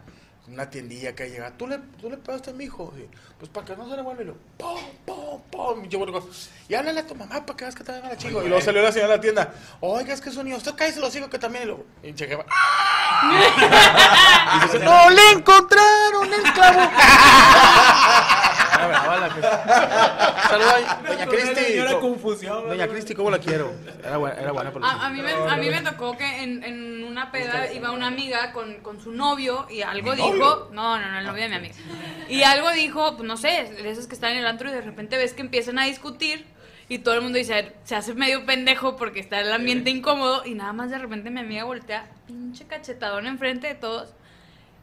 una 0.53 0.71
tiendilla 0.71 1.15
que 1.15 1.31
llega. 1.31 1.51
¿Tú 1.53 1.67
le, 1.67 1.79
tú 2.01 2.11
le 2.11 2.17
pegaste 2.17 2.51
a 2.51 2.53
mi 2.53 2.65
hijo? 2.65 2.93
Sí. 2.97 3.07
Pues 3.39 3.51
para 3.51 3.67
que 3.67 3.77
no 3.77 3.89
se 3.89 3.97
le 3.97 4.03
vuelva. 4.03 4.23
Y 4.23 4.27
lo, 4.27 4.35
pum, 4.57 4.81
pum, 5.05 5.41
pum. 5.51 5.85
Y 5.85 5.89
yo 5.89 5.99
vuelvo, 5.99 6.29
y 6.69 6.75
háblale 6.75 7.01
a 7.01 7.07
tu 7.07 7.15
mamá 7.15 7.45
para 7.47 7.57
que 7.57 7.65
veas 7.65 7.75
que 7.75 7.85
te 7.85 7.93
venga 7.93 8.09
la 8.09 8.17
chico. 8.17 8.43
Y 8.43 8.49
luego 8.49 8.63
salió 8.63 8.83
la 8.83 8.93
señora 8.93 9.13
de 9.13 9.17
la 9.17 9.21
tienda. 9.21 9.55
Oiga, 9.81 10.15
es 10.15 10.21
que 10.21 10.31
es 10.31 10.37
un 10.37 10.45
niño. 10.45 10.57
Usted 10.57 10.75
cállese 10.75 11.01
los 11.01 11.15
hijos 11.15 11.29
que 11.29 11.39
también. 11.39 11.65
Y 11.65 11.67
luego, 11.67 11.85
y 12.03 12.15
che, 12.15 12.27
jefa, 12.27 12.45
Y 14.57 14.61
dice, 14.67 14.79
no 14.81 15.11
le 15.11 15.31
encontraron 15.33 16.33
el 16.33 16.53
clavo. 16.53 16.81
Era 18.79 18.87
brava 18.89 19.17
la 19.19 19.35
que- 19.35 19.43
Saluda 20.49 20.77
a 20.77 21.03
Doña 21.09 21.27
Cristi. 21.27 21.79
Confusión. 22.01 22.69
Doña 22.69 22.89
Cristi, 22.89 23.15
¿cómo 23.15 23.31
la 23.31 23.39
quiero? 23.39 23.73
Era 24.05 24.17
buena, 24.17 24.41
era 24.41 24.53
buena 24.53 24.73
A, 24.83 25.07
a 25.07 25.11
mí 25.11 25.21
me, 25.23 25.33
a 25.33 25.57
mí 25.57 25.71
me 25.71 25.81
tocó 25.83 26.17
que 26.17 26.43
en, 26.43 26.63
en 26.65 27.05
una 27.05 27.31
peda 27.31 27.73
iba 27.73 27.91
una 27.93 28.07
amiga 28.07 28.53
con, 28.53 28.77
con 28.77 29.01
su 29.01 29.13
novio 29.13 29.67
y 29.71 29.83
algo 29.83 30.15
dijo. 30.15 30.69
No, 30.73 30.99
no, 30.99 31.11
no, 31.11 31.19
el 31.19 31.27
novio 31.27 31.43
de 31.43 31.49
mi 31.49 31.55
amiga. 31.57 31.75
Y 32.29 32.43
algo 32.43 32.71
dijo, 32.73 33.17
pues 33.17 33.27
no 33.27 33.37
sé, 33.37 33.49
de 33.83 33.91
esos 33.91 34.07
que 34.07 34.15
están 34.15 34.33
en 34.33 34.39
el 34.39 34.47
antro 34.47 34.69
y 34.69 34.73
de 34.73 34.81
repente 34.81 35.17
ves 35.17 35.33
que 35.35 35.41
empiezan 35.43 35.79
a 35.79 35.85
discutir 35.85 36.47
y 36.91 36.99
todo 37.01 37.15
el 37.15 37.21
mundo 37.21 37.37
dice, 37.39 37.75
se 37.85 37.97
hace 37.97 38.15
medio 38.15 38.47
pendejo 38.47 38.97
porque 38.97 39.21
está 39.21 39.41
el 39.41 39.53
ambiente 39.53 39.91
incómodo 39.91 40.45
y 40.47 40.55
nada 40.55 40.73
más 40.73 40.91
de 40.91 40.99
repente 40.99 41.29
mi 41.31 41.41
amiga 41.41 41.65
voltea, 41.65 42.07
pinche 42.27 42.67
cachetadón 42.67 43.27
enfrente 43.27 43.67
de 43.67 43.75
todos. 43.75 44.15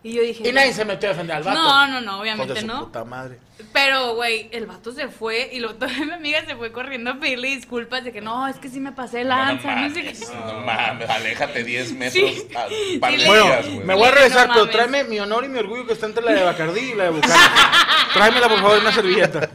Y 0.06 0.14
yo 0.14 0.22
dije. 0.22 0.48
Y 0.48 0.52
nadie 0.52 0.72
se 0.72 0.86
metió 0.86 1.10
a 1.10 1.14
defender 1.14 1.38
al 1.38 1.42
vato. 1.42 1.60
No, 1.60 1.88
no, 1.88 2.00
no, 2.00 2.20
obviamente 2.20 2.62
su 2.62 2.68
no. 2.68 2.86
puta 2.86 3.04
madre. 3.04 3.40
Pero, 3.74 4.14
güey, 4.14 4.50
el 4.52 4.68
vato 4.68 4.92
se 4.92 5.08
fue 5.08 5.50
y 5.52 5.60
lo, 5.60 5.74
toda 5.80 5.92
mi 6.06 6.12
amiga 6.12 6.46
se 6.46 6.56
fue 6.56 6.72
corriendo 6.72 7.10
a 7.10 7.16
pedirle 7.16 7.48
disculpas 7.48 8.04
de 8.04 8.12
que 8.12 8.22
no, 8.22 8.48
es 8.48 8.58
que 8.58 8.70
sí 8.70 8.80
me 8.80 8.92
pasé 8.92 9.24
lanza, 9.24 9.76
no, 9.76 9.90
sé 9.90 10.04
qué. 10.04 10.14
mames, 10.14 10.30
no 10.46 10.60
mames, 10.62 11.10
aléjate 11.10 11.64
10 11.64 11.94
metros. 11.94 12.32
Sí. 12.36 12.48
a 12.56 12.68
Sí, 12.70 13.00
Bueno, 13.26 13.46
días, 13.46 13.66
me 13.84 13.96
voy 13.96 14.04
a 14.04 14.10
No 14.10 14.16
regresar, 14.16 14.48
pero 14.50 14.60
mames. 14.60 14.76
tráeme 14.76 15.04
mi 15.06 15.20
honor 15.20 15.44
y 15.44 15.48
mi 15.48 15.58
orgullo 15.58 15.88
que 15.88 15.94
está 15.94 16.06
entre 16.06 16.24
la 16.24 16.34
de 16.34 16.44
Bacardí 16.44 16.92
y 16.92 16.94
la 16.94 17.06
de 17.06 17.10
Bucana. 17.10 17.36
Tráemela, 18.14 18.48
por 18.48 18.60
favor, 18.62 18.78
una 18.78 18.92
servilleta. 18.92 19.50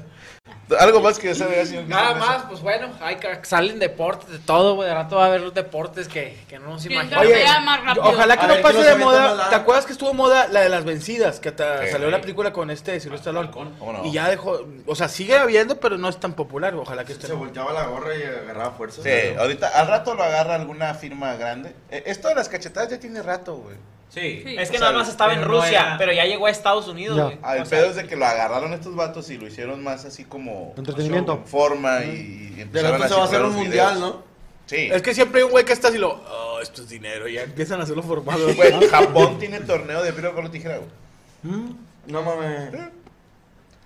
Algo 0.79 1.01
más 1.01 1.19
que 1.19 1.29
desea 1.29 1.47
ver, 1.47 1.67
señor. 1.67 1.85
Nada 1.89 2.15
más, 2.15 2.43
pues 2.49 2.61
bueno, 2.61 2.89
hay 3.01 3.17
que 3.17 3.29
salen 3.43 3.79
deportes, 3.79 4.29
de 4.31 4.39
todo, 4.39 4.75
güey. 4.77 4.89
De 4.89 4.95
rato 4.95 5.17
va 5.17 5.25
a 5.25 5.27
haber 5.27 5.41
los 5.41 5.53
deportes 5.55 6.07
que, 6.09 6.39
que 6.49 6.59
no 6.59 6.71
nos 6.71 6.83
¿Quién 6.83 6.93
imaginamos. 6.93 7.27
Oye, 7.27 8.01
ojalá 8.01 8.37
que 8.37 8.45
A 8.45 8.47
no 8.49 8.55
ver, 8.55 8.63
pase 8.63 8.79
¿quién 8.79 8.99
de 8.99 9.05
moda. 9.05 9.49
¿Te 9.51 9.55
acuerdas 9.57 9.87
que 9.87 9.93
estuvo 9.93 10.15
moda 10.15 10.49
la 10.49 10.61
de 10.61 10.69
las 10.69 10.85
vencidas? 10.85 11.41
Que 11.41 11.53
ta- 11.53 11.85
Sí. 11.85 11.93
salió 11.93 12.11
la 12.11 12.21
película 12.21 12.53
con 12.53 12.71
este 12.71 13.01
Silvestre 13.01 13.31
Stallone. 13.31 13.51
¿Cómo 13.51 13.93
no? 13.93 14.05
Y 14.05 14.13
ya 14.13 14.29
dejó, 14.29 14.61
o 14.87 14.95
sea, 14.95 15.09
sigue 15.09 15.37
habiendo, 15.37 15.81
pero 15.81 15.99
no 15.99 16.09
es 16.09 16.19
tan 16.21 16.35
popular. 16.35 16.75
Ojalá 16.75 17.05
que 17.05 17.13
esté. 17.13 17.27
Se 17.27 17.33
volteaba 17.33 17.73
la 17.73 17.87
gorra 17.87 18.15
y 18.17 18.23
agarraba 18.23 18.71
fuerza. 18.73 19.03
Sí, 19.03 19.11
ahorita 19.39 19.69
al 19.69 19.89
rato 19.89 20.15
lo 20.15 20.23
agarra 20.23 20.55
alguna 20.55 20.95
firma 20.95 21.35
grande. 21.35 21.75
Eh, 21.91 22.05
esto 22.07 22.29
de 22.29 22.35
las 22.35 22.49
cachetadas 22.49 22.91
ya 22.91 22.99
tiene 23.01 23.23
rato, 23.23 23.57
güey. 23.57 23.77
Sí. 24.11 24.43
Sí. 24.45 24.57
Es 24.59 24.71
que 24.71 24.77
O 24.77 24.81
sea, 24.81 24.89
nada 24.89 24.99
más 25.01 25.09
estaba 25.09 25.33
en 25.35 25.41
no 25.41 25.47
Rusia, 25.49 25.81
era- 25.81 25.99
pero 25.99 26.13
ya 26.13 26.25
llegó 26.27 26.47
a 26.47 26.51
Estados 26.51 26.89
Unidos, 26.89 27.19
güey. 27.21 27.39
Ah, 27.43 27.57
el 27.57 27.63
O 27.63 27.65
sea, 27.67 27.79
pedo 27.79 27.91
es 27.91 27.97
de 27.97 28.07
que 28.07 28.17
lo 28.17 28.27
agarraron 28.27 28.73
estos 28.75 28.95
vatos 28.97 29.31
y 29.31 29.39
lo 29.39 29.47
hicieron 29.47 29.83
más 29.85 30.05
así 30.05 30.25
como... 30.25 30.75
Entretenimiento. 30.77 31.33
En 31.35 31.45
forma 31.47 32.05
y, 32.05 32.55
y 32.59 32.65
De 32.65 32.83
rato 32.83 33.09
se 33.09 33.15
va 33.15 33.23
a 33.23 33.25
hacer 33.25 33.41
un 33.41 33.47
los 33.47 33.55
mundial, 33.55 33.95
videos. 33.95 34.01
¿no? 34.15 34.23
Sí. 34.67 34.89
Es 34.93 35.03
que 35.03 35.15
siempre 35.15 35.41
hay 35.41 35.45
un 35.47 35.51
güey 35.53 35.65
que 35.65 35.73
está 35.73 35.89
así 35.89 35.99
lo. 35.99 36.11
Oh, 36.13 36.61
esto 36.63 36.83
es 36.83 36.89
dinero. 36.89 37.27
Y 37.29 37.33
ya 37.35 37.43
empiezan 37.43 37.81
a 37.81 37.85
hacerlo 37.85 38.03
formado. 38.05 38.53
Güey, 38.55 38.89
Japón 38.89 39.39
tiene 39.39 39.61
torneo 39.61 40.01
de 40.03 40.13
piedra 40.13 40.31
con 40.33 40.45
la 40.45 40.51
tijera, 40.51 40.79
güey. 40.79 41.61
No 42.07 42.23
mames. 42.23 42.71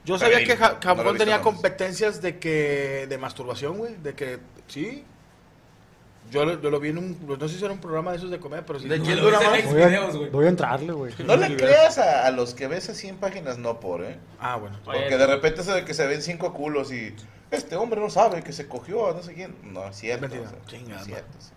Yo 0.04 0.18
sabía 0.18 0.36
Pero 0.38 0.46
que 0.48 0.56
Ja- 0.58 0.78
Japón 0.82 1.16
tenía 1.16 1.40
competencias 1.40 2.20
de 2.20 2.38
que 2.38 3.06
de 3.08 3.16
masturbación, 3.18 3.78
güey, 3.78 3.94
de 4.02 4.14
que 4.14 4.38
sí. 4.68 5.04
Yo 6.34 6.44
lo, 6.44 6.60
yo 6.60 6.68
lo 6.68 6.80
vi 6.80 6.88
en 6.88 6.98
un 6.98 7.16
no 7.26 7.48
sé 7.48 7.56
si 7.58 7.64
era 7.64 7.72
un 7.72 7.80
programa 7.80 8.10
de 8.10 8.16
esos 8.18 8.30
de 8.30 8.40
comedia, 8.40 8.66
pero 8.66 8.80
sí. 8.80 8.88
¿De 8.88 8.98
No, 8.98 9.04
quién 9.04 9.16
Lo 9.18 9.24
dura 9.24 9.38
más? 9.40 9.64
Voy 9.64 9.82
a, 9.82 9.86
videos, 9.86 10.16
güey. 10.16 10.30
voy 10.30 10.46
a 10.46 10.48
entrarle, 10.48 10.92
güey. 10.92 11.14
No 11.24 11.36
le 11.36 11.56
creas 11.56 11.98
a, 11.98 12.26
a 12.26 12.30
los 12.32 12.54
que 12.54 12.66
ves 12.66 12.88
así 12.88 13.06
en 13.06 13.16
páginas 13.16 13.56
no 13.58 13.78
por, 13.78 14.02
¿eh? 14.04 14.18
Ah, 14.40 14.56
bueno. 14.56 14.76
Porque 14.84 15.16
de 15.16 15.26
repente 15.26 15.60
eso 15.60 15.72
de 15.72 15.84
que 15.84 15.94
se 15.94 16.06
ven 16.08 16.22
cinco 16.22 16.52
culos 16.52 16.92
y 16.92 17.14
este 17.52 17.76
hombre 17.76 18.00
no 18.00 18.10
sabe 18.10 18.42
que 18.42 18.52
se 18.52 18.66
cogió 18.66 19.08
a 19.10 19.14
no 19.14 19.22
sé 19.22 19.34
quién. 19.34 19.54
No, 19.62 19.86
es 19.88 19.96
cierto. 19.96 20.22
Mentira. 20.22 20.48
o 20.48 20.50
sea, 20.50 20.58
Chingada 20.66 21.00
es 21.00 21.06
cierto, 21.06 21.32
sí. 21.38 21.50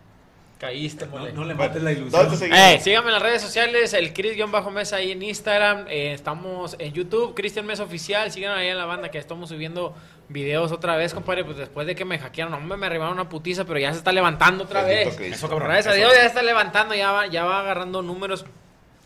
Caíste, 0.60 1.06
No, 1.06 1.12
mole. 1.18 1.34
no 1.34 1.44
le 1.46 1.54
mates 1.54 1.84
la 1.84 1.94
¿Dónde 1.94 2.18
ilusión. 2.18 2.52
Eh, 2.54 2.80
síganme 2.82 3.10
en 3.10 3.14
las 3.14 3.22
redes 3.22 3.42
sociales, 3.44 3.94
el 3.94 4.12
Chris-Mesa 4.12 4.96
ahí 4.96 5.12
en 5.12 5.22
Instagram. 5.22 5.86
eh, 5.88 6.14
estamos 6.14 6.76
en 6.80 6.94
YouTube, 6.94 7.36
Cristian 7.36 7.66
Mesa 7.66 7.84
Oficial. 7.84 8.32
Síganos 8.32 8.58
ahí 8.58 8.68
en 8.70 8.78
la 8.78 8.86
banda 8.86 9.10
que 9.12 9.20
estamos 9.20 9.50
subiendo 9.50 9.94
videos 10.30 10.72
otra 10.72 10.96
vez, 10.98 11.14
compadre. 11.14 11.44
Pues 11.46 11.58
después 11.58 11.86
de 11.86 11.94
que 11.96 12.06
me 12.06 12.18
hackearon, 12.18 12.54
hombre, 12.56 12.76
me 12.78 12.88
arribaron 12.88 13.14
una 13.14 13.30
putiza, 13.30 13.66
pero 13.66 13.80
ya 13.80 13.92
se 13.92 14.00
está 14.00 14.12
levantando 14.12 14.64
otra 14.64 14.82
Bendito 14.84 15.10
vez. 15.10 15.18
Cristo. 15.18 15.36
Eso, 15.36 15.50
cabrón. 15.50 15.68
Gracias 15.70 15.94
a 15.94 15.98
Eso. 15.98 16.08
Dios 16.08 16.14
ya 16.20 16.26
está 16.26 16.42
levantando, 16.42 16.96
ya 16.96 17.12
va, 17.12 17.28
ya 17.28 17.46
va 17.46 17.60
agarrando 17.60 18.02
números. 18.02 18.44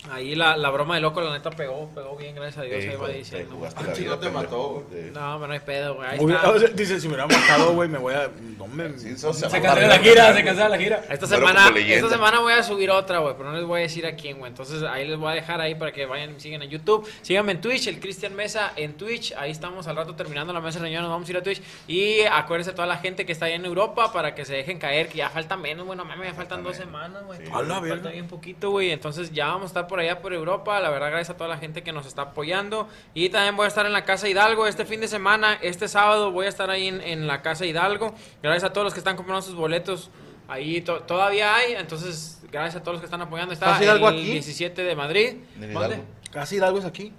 Ahí 0.09 0.33
la, 0.35 0.57
la 0.57 0.69
broma 0.71 0.95
de 0.95 1.01
loco, 1.01 1.21
la 1.21 1.31
neta, 1.31 1.51
pegó, 1.51 1.87
pegó 1.93 2.15
bien, 2.17 2.33
gracias 2.33 2.57
a 2.57 2.61
Dios. 2.63 2.81
ahí 2.83 2.95
va 2.95 3.07
diciendo. 3.09 3.59
Ah, 3.75 3.83
no 4.05 4.17
te 4.19 4.29
mató. 4.31 4.83
No, 4.89 5.35
pero 5.35 5.47
no 5.47 5.53
hay 5.53 5.59
pedo, 5.59 5.95
güey. 5.95 6.09
Ahí 6.09 6.19
Hubiera- 6.19 6.41
está. 6.41 6.51
o 6.55 6.59
sea, 6.59 6.67
dice, 6.69 6.99
si 6.99 7.07
me 7.07 7.13
hubiera 7.13 7.27
matado, 7.27 7.73
güey, 7.73 7.87
me 7.87 7.99
voy 7.99 8.15
a... 8.15 8.31
No 8.57 8.67
me... 8.67 8.97
Sí, 8.97 9.09
eso 9.09 9.31
Se 9.31 9.45
a 9.45 9.49
cancela 9.49 9.87
la 9.87 9.99
gira, 9.99 10.23
güey. 10.25 10.37
se 10.37 10.43
cancela 10.43 10.69
la 10.69 10.77
gira. 10.79 11.03
Esta 11.09 11.27
semana, 11.27 11.71
esta 11.77 12.09
semana 12.09 12.39
voy 12.39 12.53
a 12.53 12.63
subir 12.63 12.89
otra, 12.89 13.19
güey, 13.19 13.35
pero 13.37 13.51
no 13.51 13.57
les 13.57 13.65
voy 13.65 13.79
a 13.79 13.83
decir 13.83 14.05
a 14.07 14.15
quién, 14.15 14.39
güey. 14.39 14.49
Entonces 14.49 14.81
ahí 14.83 15.07
les 15.07 15.17
voy 15.19 15.31
a 15.31 15.35
dejar 15.35 15.61
ahí 15.61 15.75
para 15.75 15.91
que 15.91 16.05
vayan 16.07 16.39
sigan 16.39 16.63
en 16.63 16.69
YouTube. 16.71 17.07
Síganme 17.21 17.51
en 17.51 17.61
Twitch, 17.61 17.85
el 17.87 17.99
Cristian 17.99 18.33
Mesa 18.35 18.73
en 18.75 18.93
Twitch. 18.93 19.33
Ahí 19.37 19.51
estamos 19.51 19.85
al 19.87 19.95
rato 19.95 20.15
terminando 20.15 20.51
la 20.51 20.61
mesa 20.61 20.79
de 20.79 20.85
reunión, 20.85 21.03
nos 21.03 21.11
vamos 21.11 21.27
a 21.27 21.31
ir 21.31 21.37
a 21.37 21.43
Twitch. 21.43 21.61
Y 21.87 22.21
acuérdense 22.21 22.71
a 22.71 22.75
toda 22.75 22.87
la 22.87 22.97
gente 22.97 23.25
que 23.25 23.31
está 23.33 23.45
ahí 23.45 23.53
en 23.53 23.65
Europa 23.65 24.11
para 24.11 24.33
que 24.33 24.45
se 24.45 24.53
dejen 24.55 24.79
caer, 24.79 25.09
que 25.09 25.19
ya 25.19 25.29
falta 25.29 25.55
menos, 25.57 25.85
bueno, 25.85 26.03
mames, 26.05 26.29
ya 26.29 26.33
faltan 26.33 26.63
dos 26.63 26.75
semanas, 26.75 27.23
güey. 27.25 27.39
Falta 27.45 28.09
bien 28.09 28.27
poquito, 28.27 28.71
güey. 28.71 28.89
Entonces 28.91 29.31
ya 29.31 29.45
vamos 29.47 29.63
a 29.63 29.67
estar 29.67 29.87
por 29.91 29.99
allá 29.99 30.19
por 30.23 30.33
Europa. 30.33 30.79
La 30.79 30.89
verdad, 30.89 31.09
gracias 31.11 31.29
a 31.29 31.37
toda 31.37 31.47
la 31.49 31.57
gente 31.59 31.83
que 31.83 31.91
nos 31.91 32.07
está 32.07 32.23
apoyando. 32.23 32.87
Y 33.13 33.29
también 33.29 33.55
voy 33.55 33.65
a 33.65 33.67
estar 33.67 33.85
en 33.85 33.93
la 33.93 34.03
Casa 34.05 34.27
Hidalgo 34.27 34.65
este 34.65 34.85
fin 34.85 34.99
de 35.01 35.07
semana. 35.07 35.59
Este 35.61 35.87
sábado 35.87 36.31
voy 36.31 36.47
a 36.47 36.49
estar 36.49 36.71
ahí 36.71 36.87
en, 36.87 37.01
en 37.01 37.27
la 37.27 37.43
Casa 37.43 37.67
Hidalgo. 37.67 38.15
Gracias 38.41 38.63
a 38.63 38.73
todos 38.73 38.85
los 38.85 38.93
que 38.93 38.99
están 39.01 39.15
comprando 39.17 39.43
sus 39.43 39.53
boletos. 39.53 40.09
Ahí 40.47 40.81
to- 40.81 41.01
todavía 41.03 41.53
hay. 41.55 41.73
Entonces, 41.73 42.41
gracias 42.51 42.77
a 42.77 42.79
todos 42.81 42.93
los 42.95 43.01
que 43.01 43.05
están 43.05 43.21
apoyando. 43.21 43.53
Está 43.53 43.67
¿Casa 43.67 43.83
Hidalgo 43.83 44.09
el 44.09 44.15
aquí? 44.15 44.31
17 44.31 44.81
de 44.83 44.95
Madrid. 44.95 45.33
¿Dónde? 45.55 45.99
Casi 46.31 46.55
Hidalgo 46.55 46.79
es 46.79 46.85
aquí. 46.85 47.13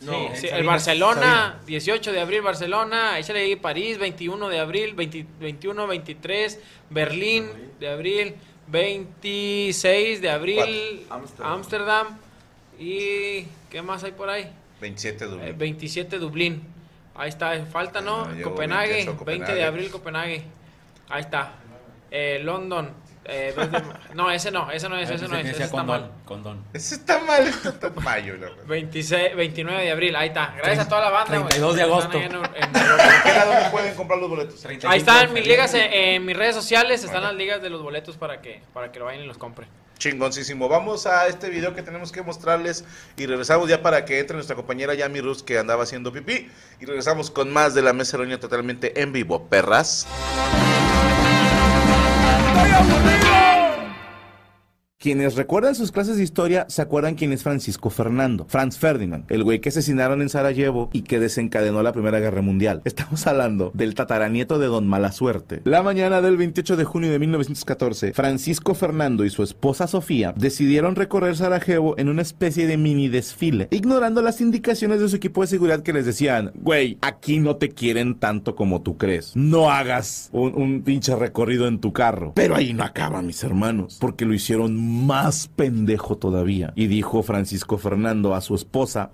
Sí, 0.00 0.06
No, 0.06 0.12
sí, 0.12 0.18
en 0.24 0.32
el 0.34 0.40
Sabinas. 0.50 0.66
Barcelona, 0.66 1.60
18 1.66 2.12
de 2.12 2.20
abril 2.20 2.42
Barcelona, 2.42 3.18
échale 3.18 3.40
ahí 3.40 3.56
París, 3.56 3.96
21 3.96 4.48
de 4.48 4.58
abril, 4.58 4.92
20 4.94 5.24
21, 5.38 5.86
23, 5.86 6.60
Berlín 6.90 7.46
de 7.78 7.88
abril, 7.88 8.34
26 8.68 10.20
de 10.20 10.30
abril, 10.30 11.06
Ámsterdam. 11.42 12.18
Y 12.78 13.46
¿qué 13.70 13.82
más 13.82 14.02
hay 14.04 14.12
por 14.12 14.28
ahí? 14.28 14.50
27 14.80 15.26
de 15.26 15.30
Eh, 15.30 15.36
Dublín. 15.38 15.58
27 15.58 16.18
Dublín. 16.18 16.62
Ahí 17.14 17.28
está, 17.28 17.64
falta, 17.66 18.00
¿no? 18.00 18.30
Llegó 18.32 18.50
Copenhague, 18.50 18.94
28 19.04 19.06
20 19.06 19.18
Copenhague. 19.18 19.54
de 19.54 19.64
abril 19.64 19.90
Copenhague. 19.90 20.42
Ahí 21.08 21.20
está. 21.20 21.52
Eh, 22.10 22.40
London. 22.42 22.90
Eh, 23.24 23.52
2 23.56 23.70
de 23.72 23.80
ma- 23.80 24.00
no, 24.14 24.30
ese 24.30 24.50
no, 24.50 24.70
ese 24.70 24.88
no 24.88 24.96
es, 24.98 25.08
ese 25.10 25.28
no 25.28 25.36
es, 25.36 25.46
ese 25.46 25.64
está 25.64 25.82
mal. 25.82 26.10
Condón. 26.24 26.64
Ese 26.72 26.96
está 26.96 27.18
mal, 27.20 27.46
está 27.46 27.86
en 27.88 28.04
mayo, 28.04 28.34
la 28.34 28.40
verdad. 28.50 28.64
26, 28.66 29.36
29 29.36 29.82
de 29.82 29.90
abril, 29.90 30.16
ahí 30.16 30.28
está. 30.28 30.54
Gracias 30.56 30.86
a 30.86 30.88
toda 30.88 31.00
la 31.02 31.10
banda. 31.10 31.38
güey, 31.38 31.48
32 31.48 31.76
de 31.76 31.82
agosto. 31.82 32.18
ahí 32.18 32.24
en- 32.24 32.34
en 32.34 32.36
Europa. 32.76 33.22
¿Qué 33.24 33.32
lado 33.32 33.52
me 33.64 33.70
pueden 33.70 33.94
comprar 33.94 34.18
los 34.18 34.28
boletos? 34.30 34.64
Ahí 34.86 34.98
están 34.98 35.32
mis 35.32 35.46
ligas 35.46 35.72
en, 35.74 35.92
en 35.92 36.24
mis 36.24 36.36
redes 36.36 36.54
sociales, 36.54 37.02
están 37.04 37.22
las 37.22 37.34
ligas 37.34 37.60
de 37.62 37.70
los 37.70 37.82
boletos 37.82 38.16
para 38.16 38.40
que 38.40 38.62
para 38.72 38.92
que 38.92 38.98
lo 38.98 39.06
vayan 39.06 39.22
y 39.22 39.26
los 39.26 39.38
compren. 39.38 39.68
Chingoncísimo. 39.96 40.68
Vamos 40.68 41.06
a 41.06 41.28
este 41.28 41.48
video 41.48 41.72
que 41.74 41.80
tenemos 41.82 42.10
que 42.10 42.20
mostrarles 42.20 42.84
y 43.16 43.26
regresamos 43.26 43.68
ya 43.68 43.80
para 43.80 44.04
que 44.04 44.18
entre 44.18 44.34
nuestra 44.34 44.56
compañera 44.56 44.92
Yami 44.94 45.20
Rus 45.20 45.42
que 45.44 45.56
andaba 45.56 45.84
haciendo 45.84 46.12
pipí 46.12 46.50
y 46.80 46.84
regresamos 46.84 47.30
con 47.30 47.52
más 47.52 47.74
de 47.74 47.82
la 47.82 47.92
mesa 47.92 48.16
reunión 48.16 48.40
totalmente 48.40 49.00
en 49.00 49.12
vivo, 49.12 49.46
perras. 49.48 50.06
Hey, 52.56 53.33
Quienes 55.04 55.34
recuerdan 55.34 55.74
sus 55.74 55.92
clases 55.92 56.16
de 56.16 56.22
historia 56.22 56.64
se 56.70 56.80
acuerdan 56.80 57.14
quién 57.14 57.30
es 57.34 57.42
Francisco 57.42 57.90
Fernando, 57.90 58.46
Franz 58.48 58.78
Ferdinand, 58.78 59.30
el 59.30 59.44
güey 59.44 59.60
que 59.60 59.68
asesinaron 59.68 60.22
en 60.22 60.30
Sarajevo 60.30 60.88
y 60.94 61.02
que 61.02 61.20
desencadenó 61.20 61.82
la 61.82 61.92
Primera 61.92 62.20
Guerra 62.20 62.40
Mundial. 62.40 62.80
Estamos 62.86 63.26
hablando 63.26 63.70
del 63.74 63.94
tataranieto 63.94 64.58
de 64.58 64.66
Don 64.66 64.86
Mala 64.86 65.12
Suerte. 65.12 65.60
La 65.64 65.82
mañana 65.82 66.22
del 66.22 66.38
28 66.38 66.78
de 66.78 66.84
junio 66.84 67.10
de 67.10 67.18
1914, 67.18 68.14
Francisco 68.14 68.74
Fernando 68.74 69.26
y 69.26 69.28
su 69.28 69.42
esposa 69.42 69.86
Sofía 69.86 70.32
decidieron 70.38 70.96
recorrer 70.96 71.36
Sarajevo 71.36 71.98
en 71.98 72.08
una 72.08 72.22
especie 72.22 72.66
de 72.66 72.78
mini 72.78 73.10
desfile, 73.10 73.68
ignorando 73.72 74.22
las 74.22 74.40
indicaciones 74.40 75.00
de 75.00 75.10
su 75.10 75.16
equipo 75.16 75.42
de 75.42 75.48
seguridad 75.48 75.82
que 75.82 75.92
les 75.92 76.06
decían, 76.06 76.50
güey, 76.54 76.96
aquí 77.02 77.40
no 77.40 77.56
te 77.56 77.68
quieren 77.68 78.14
tanto 78.14 78.56
como 78.56 78.80
tú 78.80 78.96
crees. 78.96 79.36
No 79.36 79.70
hagas 79.70 80.30
un, 80.32 80.54
un 80.54 80.80
pinche 80.80 81.14
recorrido 81.14 81.68
en 81.68 81.78
tu 81.78 81.92
carro. 81.92 82.32
Pero 82.34 82.56
ahí 82.56 82.72
no 82.72 82.84
acaba, 82.84 83.20
mis 83.20 83.44
hermanos, 83.44 83.98
porque 84.00 84.24
lo 84.24 84.32
hicieron 84.32 84.93
más 84.94 85.48
pendejo 85.48 86.16
todavía. 86.16 86.72
Y 86.76 86.86
dijo 86.86 87.22
Francisco 87.22 87.78
Fernando 87.78 88.34
a 88.34 88.40
su 88.40 88.54
esposa, 88.54 89.10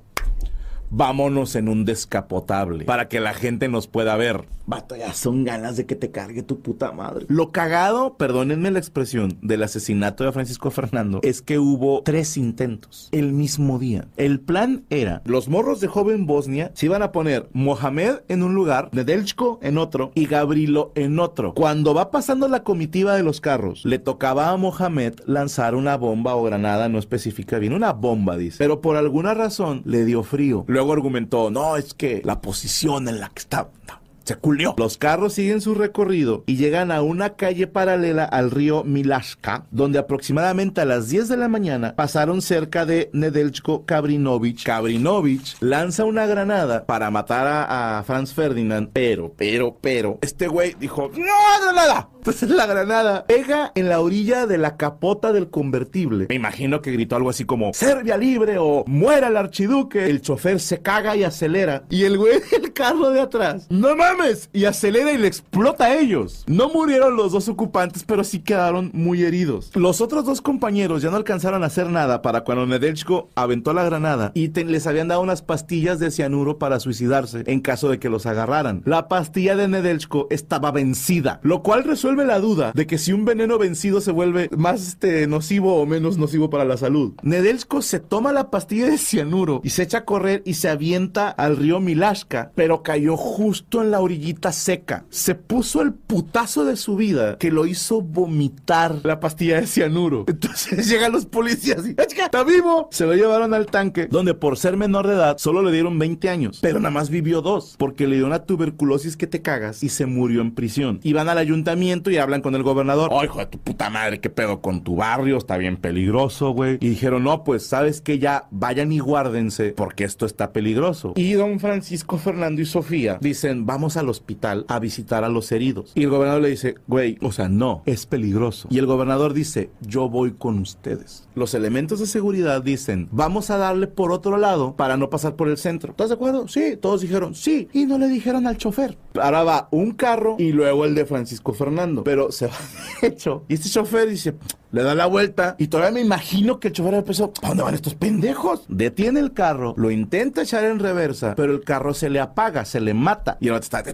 vámonos 0.90 1.56
en 1.56 1.68
un 1.68 1.84
descapotable 1.84 2.84
para 2.84 3.08
que 3.08 3.20
la 3.20 3.34
gente 3.34 3.68
nos 3.68 3.86
pueda 3.86 4.16
ver. 4.16 4.44
Vato, 4.66 4.94
ya 4.94 5.12
son 5.14 5.44
ganas 5.44 5.76
de 5.76 5.86
que 5.86 5.96
te 5.96 6.10
cargue 6.10 6.42
tu 6.42 6.60
puta 6.60 6.92
madre. 6.92 7.26
Lo 7.28 7.50
cagado, 7.50 8.16
perdónenme 8.16 8.70
la 8.70 8.78
expresión, 8.78 9.38
del 9.42 9.64
asesinato 9.64 10.24
de 10.24 10.32
Francisco 10.32 10.70
Fernando 10.70 11.20
es 11.22 11.42
que 11.42 11.58
hubo 11.58 12.02
tres 12.02 12.36
intentos 12.36 13.08
el 13.10 13.32
mismo 13.32 13.78
día. 13.78 14.06
El 14.16 14.40
plan 14.40 14.84
era, 14.90 15.22
los 15.24 15.48
morros 15.48 15.80
de 15.80 15.88
joven 15.88 16.26
Bosnia 16.26 16.70
se 16.74 16.86
iban 16.86 17.02
a 17.02 17.10
poner 17.10 17.48
Mohamed 17.52 18.20
en 18.28 18.42
un 18.42 18.54
lugar, 18.54 18.90
Nedelchko 18.92 19.58
en 19.62 19.78
otro 19.78 20.12
y 20.14 20.26
Gabrilo 20.26 20.92
en 20.94 21.18
otro. 21.18 21.54
Cuando 21.54 21.94
va 21.94 22.10
pasando 22.10 22.46
la 22.46 22.62
comitiva 22.62 23.16
de 23.16 23.22
los 23.22 23.40
carros, 23.40 23.84
le 23.84 23.98
tocaba 23.98 24.50
a 24.50 24.56
Mohamed 24.56 25.14
lanzar 25.26 25.74
una 25.74 25.96
bomba 25.96 26.36
o 26.36 26.42
granada, 26.44 26.88
no 26.88 26.98
especifica 26.98 27.58
bien, 27.58 27.72
una 27.72 27.92
bomba, 27.92 28.36
dice. 28.36 28.58
Pero 28.58 28.80
por 28.80 28.96
alguna 28.96 29.34
razón 29.34 29.82
le 29.84 30.04
dio 30.04 30.22
frío. 30.22 30.64
Luego 30.80 30.94
argumentó, 30.94 31.50
no, 31.50 31.76
es 31.76 31.92
que 31.92 32.22
la 32.24 32.40
posición 32.40 33.06
en 33.06 33.20
la 33.20 33.28
que 33.28 33.40
está... 33.40 33.68
no, 33.86 34.00
se 34.24 34.36
culió. 34.36 34.74
Los 34.78 34.96
carros 34.96 35.34
siguen 35.34 35.60
su 35.60 35.74
recorrido 35.74 36.42
y 36.46 36.56
llegan 36.56 36.90
a 36.90 37.02
una 37.02 37.34
calle 37.34 37.66
paralela 37.66 38.24
al 38.24 38.50
río 38.50 38.82
Milashka, 38.82 39.66
donde 39.70 39.98
aproximadamente 39.98 40.80
a 40.80 40.86
las 40.86 41.10
10 41.10 41.28
de 41.28 41.36
la 41.36 41.48
mañana 41.48 41.94
pasaron 41.96 42.40
cerca 42.40 42.86
de 42.86 43.10
Nedelchko 43.12 43.84
Kabrinovich. 43.84 44.64
Kabrinovich 44.64 45.58
lanza 45.60 46.06
una 46.06 46.24
granada 46.24 46.86
para 46.86 47.10
matar 47.10 47.46
a, 47.46 48.02
Franz 48.06 48.32
Ferdinand, 48.32 48.88
pero, 48.90 49.34
pero, 49.36 49.76
pero, 49.78 50.18
este 50.22 50.48
güey 50.48 50.74
dijo, 50.80 51.10
no, 51.14 51.62
granada. 51.62 52.08
Entonces 52.20 52.50
la 52.50 52.66
granada 52.66 53.24
pega 53.24 53.72
en 53.74 53.88
la 53.88 54.00
orilla 54.00 54.46
de 54.46 54.58
la 54.58 54.76
capota 54.76 55.32
del 55.32 55.48
convertible. 55.48 56.26
Me 56.28 56.34
imagino 56.34 56.82
que 56.82 56.92
gritó 56.92 57.16
algo 57.16 57.30
así 57.30 57.46
como, 57.46 57.72
Serbia 57.72 58.18
libre 58.18 58.58
o 58.58 58.84
muera 58.86 59.28
el 59.28 59.38
archiduque. 59.38 60.04
El 60.04 60.20
chofer 60.20 60.60
se 60.60 60.82
caga 60.82 61.16
y 61.16 61.24
acelera. 61.24 61.84
Y 61.88 62.04
el 62.04 62.18
güey 62.18 62.40
del 62.50 62.74
carro 62.74 63.08
de 63.08 63.22
atrás, 63.22 63.66
no 63.70 63.96
mames, 63.96 64.50
y 64.52 64.66
acelera 64.66 65.12
y 65.12 65.16
le 65.16 65.28
explota 65.28 65.86
a 65.86 65.98
ellos. 65.98 66.44
No 66.46 66.68
murieron 66.68 67.16
los 67.16 67.32
dos 67.32 67.48
ocupantes, 67.48 68.04
pero 68.04 68.22
sí 68.22 68.40
quedaron 68.40 68.90
muy 68.92 69.22
heridos. 69.22 69.70
Los 69.74 70.02
otros 70.02 70.26
dos 70.26 70.42
compañeros 70.42 71.00
ya 71.00 71.08
no 71.08 71.16
alcanzaron 71.16 71.62
a 71.62 71.68
hacer 71.68 71.88
nada 71.88 72.20
para 72.20 72.42
cuando 72.42 72.66
Nedelchko 72.66 73.30
aventó 73.34 73.72
la 73.72 73.84
granada 73.84 74.30
y 74.34 74.48
les 74.48 74.86
habían 74.86 75.08
dado 75.08 75.22
unas 75.22 75.40
pastillas 75.40 75.98
de 75.98 76.10
cianuro 76.10 76.58
para 76.58 76.80
suicidarse 76.80 77.44
en 77.46 77.60
caso 77.60 77.88
de 77.88 77.98
que 77.98 78.10
los 78.10 78.26
agarraran. 78.26 78.82
La 78.84 79.08
pastilla 79.08 79.56
de 79.56 79.68
Nedelchko 79.68 80.26
estaba 80.28 80.70
vencida, 80.70 81.40
lo 81.42 81.62
cual 81.62 81.84
resuelve 81.84 82.09
la 82.16 82.40
duda 82.40 82.72
de 82.74 82.86
que 82.86 82.98
si 82.98 83.12
un 83.12 83.24
veneno 83.24 83.58
vencido 83.58 84.00
se 84.00 84.12
vuelve 84.12 84.48
más 84.56 84.86
este, 84.88 85.26
nocivo 85.26 85.76
o 85.76 85.86
menos 85.86 86.18
nocivo 86.18 86.50
para 86.50 86.64
la 86.64 86.76
salud. 86.76 87.12
Nedelchko 87.22 87.82
se 87.82 88.00
toma 88.00 88.32
la 88.32 88.50
pastilla 88.50 88.86
de 88.86 88.98
cianuro 88.98 89.60
y 89.64 89.70
se 89.70 89.82
echa 89.82 89.98
a 89.98 90.04
correr 90.04 90.42
y 90.44 90.54
se 90.54 90.68
avienta 90.68 91.30
al 91.30 91.56
río 91.56 91.80
Milashka, 91.80 92.52
pero 92.54 92.82
cayó 92.82 93.16
justo 93.16 93.82
en 93.82 93.90
la 93.90 94.00
orillita 94.00 94.52
seca. 94.52 95.04
Se 95.10 95.34
puso 95.34 95.82
el 95.82 95.92
putazo 95.92 96.64
de 96.64 96.76
su 96.76 96.96
vida 96.96 97.38
que 97.38 97.50
lo 97.50 97.66
hizo 97.66 98.02
vomitar 98.02 99.00
la 99.04 99.20
pastilla 99.20 99.60
de 99.60 99.66
cianuro. 99.66 100.24
Entonces 100.28 100.88
llegan 100.88 101.12
los 101.12 101.26
policías 101.26 101.86
y 101.86 101.94
¡Ah, 101.98 102.06
chica, 102.06 102.24
¡Está 102.24 102.44
vivo! 102.44 102.88
Se 102.90 103.06
lo 103.06 103.14
llevaron 103.14 103.54
al 103.54 103.66
tanque, 103.66 104.06
donde 104.06 104.34
por 104.34 104.56
ser 104.56 104.76
menor 104.76 105.06
de 105.06 105.14
edad 105.14 105.38
solo 105.38 105.62
le 105.62 105.72
dieron 105.72 105.98
20 105.98 106.28
años, 106.28 106.58
pero 106.62 106.78
nada 106.78 106.90
más 106.90 107.10
vivió 107.10 107.42
dos, 107.42 107.76
porque 107.78 108.06
le 108.06 108.16
dio 108.16 108.26
una 108.26 108.44
tuberculosis 108.44 109.16
que 109.16 109.26
te 109.26 109.42
cagas 109.42 109.82
y 109.82 109.88
se 109.88 110.06
murió 110.06 110.40
en 110.40 110.54
prisión. 110.54 111.00
Y 111.02 111.12
van 111.12 111.28
al 111.28 111.38
ayuntamiento 111.38 111.99
y 112.08 112.16
hablan 112.18 112.40
con 112.40 112.54
el 112.54 112.62
gobernador. 112.62 113.10
¡Ay, 113.12 113.24
hijo 113.24 113.40
de 113.40 113.46
tu 113.46 113.58
puta 113.58 113.90
madre! 113.90 114.20
¿Qué 114.20 114.30
pedo 114.30 114.60
con 114.60 114.84
tu 114.84 114.96
barrio? 114.96 115.36
Está 115.36 115.56
bien 115.56 115.76
peligroso, 115.76 116.50
güey. 116.52 116.78
Y 116.80 116.90
dijeron, 116.90 117.24
no, 117.24 117.42
pues 117.42 117.66
sabes 117.66 118.00
que 118.00 118.20
ya 118.20 118.46
vayan 118.52 118.92
y 118.92 119.00
guárdense 119.00 119.74
porque 119.76 120.04
esto 120.04 120.24
está 120.24 120.52
peligroso. 120.52 121.12
Y 121.16 121.32
don 121.32 121.58
Francisco 121.58 122.16
Fernando 122.16 122.62
y 122.62 122.66
Sofía 122.66 123.18
dicen, 123.20 123.66
vamos 123.66 123.96
al 123.96 124.08
hospital 124.08 124.64
a 124.68 124.78
visitar 124.78 125.24
a 125.24 125.28
los 125.28 125.50
heridos. 125.50 125.92
Y 125.96 126.04
el 126.04 126.10
gobernador 126.10 126.42
le 126.42 126.50
dice, 126.50 126.76
güey, 126.86 127.18
o 127.20 127.32
sea, 127.32 127.48
no, 127.48 127.82
es 127.86 128.06
peligroso. 128.06 128.68
Y 128.70 128.78
el 128.78 128.86
gobernador 128.86 129.34
dice, 129.34 129.70
yo 129.80 130.08
voy 130.08 130.32
con 130.32 130.60
ustedes. 130.60 131.28
Los 131.34 131.54
elementos 131.54 132.00
de 132.00 132.06
seguridad 132.06 132.62
dicen, 132.62 133.08
vamos 133.12 133.50
a 133.50 133.56
darle 133.56 133.86
por 133.86 134.10
otro 134.10 134.36
lado 134.36 134.74
para 134.76 134.96
no 134.96 135.10
pasar 135.10 135.36
por 135.36 135.48
el 135.48 135.58
centro. 135.58 135.92
¿Estás 135.92 136.08
de 136.08 136.14
acuerdo? 136.16 136.48
Sí, 136.48 136.76
todos 136.76 137.02
dijeron, 137.02 137.34
sí. 137.34 137.68
Y 137.72 137.86
no 137.86 137.98
le 137.98 138.08
dijeron 138.08 138.46
al 138.46 138.56
chofer. 138.56 138.98
Ahora 139.20 139.44
va 139.44 139.68
un 139.70 139.92
carro 139.92 140.36
y 140.38 140.52
luego 140.52 140.84
el 140.84 140.94
de 140.94 141.06
Francisco 141.06 141.52
Fernando. 141.52 142.02
Pero 142.02 142.32
se 142.32 142.48
va 142.48 142.54
derecho. 143.00 143.44
Y 143.48 143.54
este 143.54 143.68
chofer 143.68 144.08
dice, 144.08 144.34
le 144.72 144.82
da 144.82 144.94
la 144.94 145.06
vuelta 145.06 145.54
y 145.58 145.68
todavía 145.68 145.92
me 145.92 146.00
imagino 146.00 146.58
que 146.58 146.68
el 146.68 146.74
chofer 146.74 146.94
empezó, 146.94 147.32
¿a 147.42 147.48
dónde 147.48 147.62
van 147.62 147.74
estos 147.74 147.94
pendejos? 147.94 148.64
Detiene 148.68 149.20
el 149.20 149.32
carro, 149.32 149.74
lo 149.76 149.90
intenta 149.90 150.42
echar 150.42 150.64
en 150.64 150.78
reversa, 150.78 151.34
pero 151.36 151.52
el 151.52 151.62
carro 151.62 151.94
se 151.94 152.10
le 152.10 152.20
apaga, 152.20 152.64
se 152.64 152.80
le 152.80 152.94
mata. 152.94 153.36
Y 153.40 153.50
vato 153.50 153.62
está... 153.62 153.84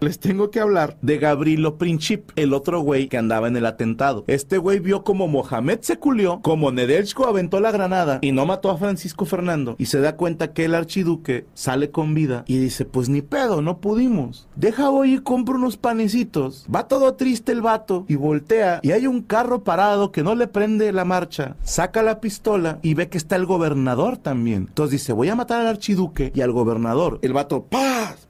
Les 0.00 0.18
tengo 0.18 0.50
que 0.50 0.60
hablar 0.60 0.96
de 1.02 1.18
Gabrilo 1.18 1.78
Princip, 1.78 2.30
el 2.36 2.52
otro 2.54 2.80
güey 2.80 3.08
que 3.08 3.18
andaba 3.18 3.48
en 3.48 3.56
el 3.56 3.66
atentado. 3.66 4.24
Este 4.26 4.58
güey 4.58 4.80
vio 4.80 5.04
como 5.04 5.28
Mohamed 5.28 5.80
se 5.82 5.98
culió, 5.98 6.40
como 6.42 6.72
Nedelchko 6.72 7.26
aventó 7.26 7.60
la 7.60 7.70
granada 7.70 8.18
y 8.20 8.32
no 8.32 8.46
mató 8.46 8.70
a 8.70 8.78
Francisco 8.78 9.24
Fernando. 9.24 9.76
Y 9.78 9.86
se 9.86 10.00
da 10.00 10.16
cuenta 10.16 10.52
que 10.52 10.64
el 10.64 10.74
archiduque 10.74 11.46
sale 11.54 11.90
con 11.90 12.14
vida 12.14 12.44
y 12.46 12.58
dice, 12.58 12.84
pues 12.84 13.08
ni 13.08 13.22
pedo, 13.22 13.62
no 13.62 13.78
pudimos. 13.78 14.48
Deja 14.56 14.88
voy 14.88 15.14
y 15.14 15.18
compro 15.18 15.56
unos 15.56 15.76
panecitos. 15.76 16.66
Va 16.74 16.88
todo 16.88 17.14
triste 17.14 17.52
el 17.52 17.62
vato 17.62 18.04
y 18.08 18.16
voltea 18.16 18.80
y 18.82 18.92
hay 18.92 19.06
un 19.06 19.22
carro 19.22 19.62
parado 19.62 20.12
que 20.12 20.22
no 20.22 20.34
le 20.34 20.48
prende 20.48 20.92
la 20.92 21.04
marcha. 21.04 21.56
Saca 21.62 22.02
la 22.02 22.20
pistola 22.20 22.78
y 22.82 22.94
ve 22.94 23.08
que 23.08 23.18
está 23.18 23.36
el 23.36 23.46
gobernador 23.46 24.16
también. 24.16 24.66
Entonces 24.68 25.00
dice, 25.00 25.12
voy 25.12 25.28
a 25.28 25.36
matar 25.36 25.60
al 25.60 25.66
archiduque 25.68 26.32
y 26.34 26.40
al 26.40 26.52
gobernador. 26.52 27.18
El 27.22 27.32
vato, 27.32 27.64
¡paz! 27.64 28.28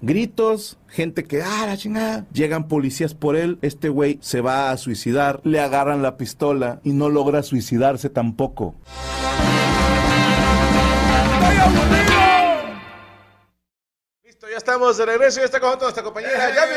Gritos, 0.00 0.78
gente 0.88 1.24
que, 1.24 1.42
ah, 1.42 1.66
la 1.66 1.76
chingada. 1.76 2.24
Llegan 2.32 2.66
policías 2.66 3.14
por 3.14 3.36
él, 3.36 3.58
este 3.60 3.90
güey 3.90 4.18
se 4.22 4.40
va 4.40 4.70
a 4.70 4.76
suicidar, 4.78 5.40
le 5.44 5.60
agarran 5.60 6.02
la 6.02 6.16
pistola 6.16 6.80
y 6.82 6.92
no 6.92 7.10
logra 7.10 7.42
suicidarse 7.42 8.08
tampoco. 8.08 8.74
Listo, 14.24 14.48
ya 14.50 14.56
estamos 14.56 14.96
de 14.96 15.06
regreso. 15.06 15.40
Ya 15.40 15.44
está 15.44 15.60
con 15.60 15.78
nuestra 15.78 16.02
compañera 16.02 16.54
Yami 16.54 16.74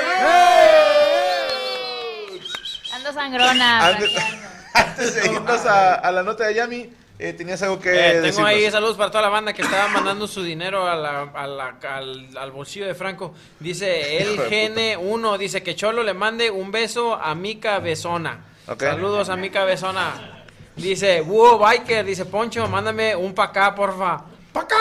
Ando 2.94 3.14
sangrona. 3.14 3.88
Antes, 3.88 4.12
antes 4.74 5.16
de 5.16 5.32
irnos 5.32 5.66
a, 5.66 5.96
a 5.96 6.12
la 6.12 6.24
nota 6.24 6.48
de 6.48 6.56
Yami, 6.56 6.90
eh, 7.30 7.34
tenías 7.34 7.62
algo 7.64 7.80
que 7.80 7.90
Eh, 7.92 8.12
tengo 8.12 8.22
decirnos. 8.26 8.50
ahí 8.50 8.70
saludos 8.72 8.98
para 8.98 9.10
toda 9.10 9.22
la 9.24 9.30
banda 9.30 9.54
que 9.54 9.62
estaba 9.62 9.88
mandando 9.88 10.28
su 10.28 10.44
dinero 10.44 10.86
a 10.88 10.96
la- 10.96 11.32
a 11.34 11.48
la- 11.48 11.78
al, 11.96 12.30
al 12.38 12.52
bolsillo 12.52 12.86
de 12.86 12.96
Franco. 12.96 13.34
Dice 13.60 14.18
el 14.18 14.34
Hijo 14.34 14.44
de 14.44 14.98
GN1, 14.98 15.38
dice 15.38 15.64
que 15.64 15.76
Cholo 15.76 16.04
le 16.04 16.14
mande 16.14 16.52
un 16.52 16.72
beso 16.72 17.14
a 17.16 17.34
Mica 17.36 17.80
Besona. 17.80 18.46
Ok. 18.68 18.82
Saludos 18.84 19.30
a 19.30 19.36
Mica 19.36 19.64
Besona. 19.64 20.44
Dice, 20.76 21.22
Búho 21.22 21.60
Biker, 21.60 22.04
dice 22.04 22.26
Poncho, 22.26 22.68
mándame 22.68 23.16
un 23.16 23.34
pa' 23.34 23.46
acá, 23.46 23.76
porfa. 23.76 24.24
¡Pa' 24.52 24.62
acá! 24.62 24.76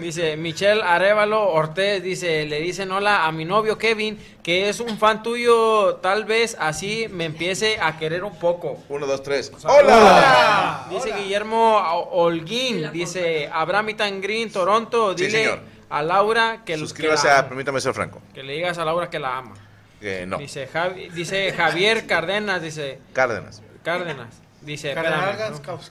Dice 0.00 0.36
Michelle 0.36 0.82
Arevalo 0.82 1.50
Ortez, 1.52 2.02
dice, 2.02 2.44
le 2.46 2.60
dicen 2.60 2.90
hola 2.92 3.24
a 3.26 3.32
mi 3.32 3.44
novio 3.44 3.78
Kevin, 3.78 4.18
que 4.42 4.68
es 4.68 4.80
un 4.80 4.98
fan 4.98 5.22
tuyo, 5.22 5.96
tal 5.96 6.24
vez 6.24 6.56
así 6.58 7.06
me 7.10 7.24
empiece 7.26 7.78
a 7.80 7.98
querer 7.98 8.24
un 8.24 8.38
poco. 8.38 8.82
Uno, 8.88 9.06
dos, 9.06 9.22
tres. 9.22 9.52
¡Hola! 9.64 10.86
Dice 10.90 11.12
Guillermo 11.12 11.78
Holguín, 12.12 12.90
dice 12.92 13.48
Abramitan 13.52 14.20
Green, 14.20 14.50
Toronto, 14.52 15.16
Sí, 15.16 15.26
dile 15.26 15.44
señor. 15.44 15.60
a 15.90 16.02
Laura 16.02 16.62
que, 16.64 16.76
Suscríbase 16.76 17.22
que 17.22 17.28
la 17.28 17.34
a 17.36 17.38
ama. 17.40 17.48
Permítame 17.48 17.80
ser 17.80 17.94
franco. 17.94 18.20
Que 18.34 18.42
le 18.42 18.54
digas 18.54 18.78
a 18.78 18.84
Laura 18.84 19.08
que 19.10 19.18
la 19.18 19.36
ama. 19.38 19.54
Que 20.00 20.26
no. 20.26 20.38
Dice, 20.38 20.68
Javi- 20.68 21.10
dice 21.12 21.52
Javier 21.52 22.06
Cárdenas, 22.06 22.60
dice 22.60 22.98
Cárdenas. 23.12 23.62
Cárdenas. 23.84 24.40
Dice, 24.60 24.94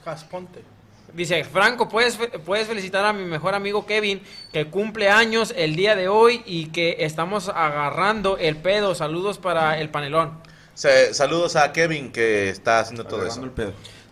Casponte. 0.04 0.62
Dice, 1.14 1.44
Franco, 1.44 1.88
¿puedes, 1.88 2.18
puedes 2.44 2.66
felicitar 2.66 3.04
a 3.04 3.12
mi 3.12 3.24
mejor 3.24 3.54
amigo 3.54 3.84
Kevin, 3.84 4.22
que 4.52 4.66
cumple 4.68 5.10
años 5.10 5.52
el 5.56 5.76
día 5.76 5.94
de 5.94 6.08
hoy 6.08 6.42
y 6.46 6.66
que 6.66 6.96
estamos 7.00 7.50
agarrando 7.50 8.38
el 8.38 8.56
pedo. 8.56 8.94
Saludos 8.94 9.36
para 9.38 9.78
el 9.78 9.90
panelón. 9.90 10.38
Se- 10.74 11.12
saludos 11.12 11.56
a 11.56 11.70
Kevin 11.72 12.12
que 12.12 12.48
está 12.48 12.80
haciendo 12.80 13.04
todo 13.04 13.26
eso. 13.26 13.42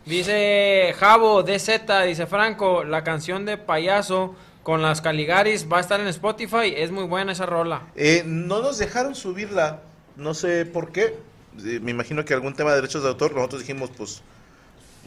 Dice 0.04 0.94
Javo 0.98 1.42
DZ, 1.42 1.80
dice 2.06 2.26
Franco, 2.26 2.84
la 2.84 3.04
canción 3.04 3.44
de 3.44 3.58
payaso 3.58 4.34
con 4.62 4.82
las 4.82 5.00
Caligaris 5.00 5.66
va 5.70 5.78
a 5.78 5.80
estar 5.80 6.00
en 6.00 6.06
Spotify. 6.08 6.74
Es 6.76 6.90
muy 6.90 7.04
buena 7.04 7.32
esa 7.32 7.46
rola. 7.46 7.82
Eh, 7.96 8.22
no 8.26 8.60
nos 8.60 8.78
dejaron 8.78 9.14
subirla, 9.14 9.82
no 10.16 10.34
sé 10.34 10.66
por 10.66 10.90
qué. 10.92 11.16
Eh, 11.64 11.80
me 11.82 11.90
imagino 11.92 12.24
que 12.24 12.34
algún 12.34 12.54
tema 12.54 12.70
de 12.70 12.76
derechos 12.76 13.02
de 13.02 13.08
autor, 13.10 13.34
nosotros 13.34 13.60
dijimos, 13.62 13.90
pues, 13.96 14.22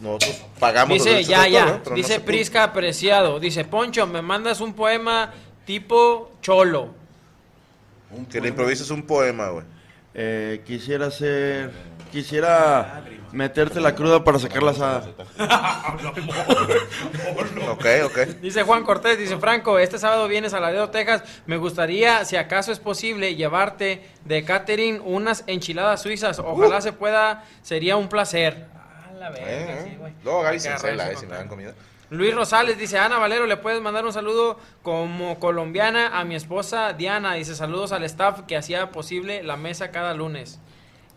nosotros 0.04 0.44
pagamos 0.60 0.94
Dice, 0.94 1.24
ya, 1.24 1.44
autor, 1.44 1.52
ya. 1.52 1.66
¿no? 1.66 1.84
Pero 1.84 1.96
dice 1.96 2.20
Prisca 2.20 2.64
Apreciado. 2.64 3.40
Dice, 3.40 3.64
Poncho, 3.64 4.06
me 4.06 4.22
mandas 4.22 4.60
un 4.60 4.74
poema 4.74 5.34
tipo 5.66 6.32
cholo. 6.42 6.94
Que 8.30 8.42
le 8.42 8.50
improvises 8.50 8.90
un 8.92 9.04
poema, 9.04 9.50
güey. 9.50 9.66
Eh, 10.14 10.62
quisiera 10.66 11.08
hacer. 11.08 11.72
Quisiera 12.12 13.04
meterte 13.32 13.82
la 13.82 13.96
cruda 13.96 14.24
para 14.24 14.38
sacar 14.38 14.62
la 14.62 14.72
asada. 14.72 15.10
Ok, 17.70 17.86
ok. 18.06 18.18
Dice 18.42 18.62
Juan 18.64 18.84
Cortés, 18.84 19.18
dice 19.18 19.38
Franco, 19.38 19.80
este 19.80 19.98
sábado 19.98 20.28
vienes 20.28 20.54
a 20.54 20.60
Laredo, 20.60 20.90
Texas. 20.90 21.24
Me 21.48 21.58
gustaría, 21.58 22.24
si 22.26 22.36
acaso 22.36 22.72
es 22.72 22.80
posible, 22.80 23.36
llevarte 23.36 24.08
de 24.26 24.44
catering 24.44 25.02
unas 25.04 25.44
enchiladas 25.48 26.02
suizas. 26.02 26.38
Ojalá 26.40 26.82
se 26.82 26.94
pueda, 26.94 27.46
sería 27.64 27.98
un 27.98 28.10
placer. 28.10 28.68
La 29.24 29.30
verga, 29.30 29.48
Eh, 29.50 29.88
sí, 29.90 29.96
güey. 29.98 30.14
Luego 30.24 30.42
Gaby 30.42 30.60
se 30.60 30.70
eh, 30.74 31.16
si 31.18 31.26
me 31.28 31.36
dan 31.36 31.48
comida. 31.48 31.74
Luis 32.10 32.36
Rosales 32.36 32.78
dice, 32.78 33.00
Ana 33.00 33.18
Valero, 33.18 33.48
¿le 33.48 33.56
puedes 33.58 33.82
mandar 33.82 34.06
un 34.06 34.12
saludo 34.12 34.60
como 34.82 35.40
colombiana 35.40 36.20
a 36.20 36.26
mi 36.26 36.36
esposa 36.36 36.92
Diana? 36.92 37.34
Dice, 37.36 37.56
saludos 37.56 37.94
al 37.94 38.04
staff 38.04 38.42
que 38.48 38.58
hacía 38.58 38.92
posible 38.92 39.42
la 39.44 39.56
mesa 39.56 39.92
cada 39.92 40.14
lunes. 40.14 40.60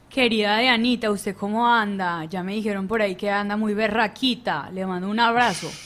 Querida 0.08 0.56
Dianita, 0.58 1.10
¿usted 1.10 1.34
cómo 1.34 1.66
anda? 1.68 2.24
Ya 2.26 2.44
me 2.44 2.52
dijeron 2.52 2.86
por 2.86 3.02
ahí 3.02 3.16
que 3.16 3.28
anda 3.28 3.56
muy 3.56 3.74
berraquita. 3.74 4.70
Le 4.72 4.86
mando 4.86 5.08
un 5.08 5.18
abrazo. 5.20 5.68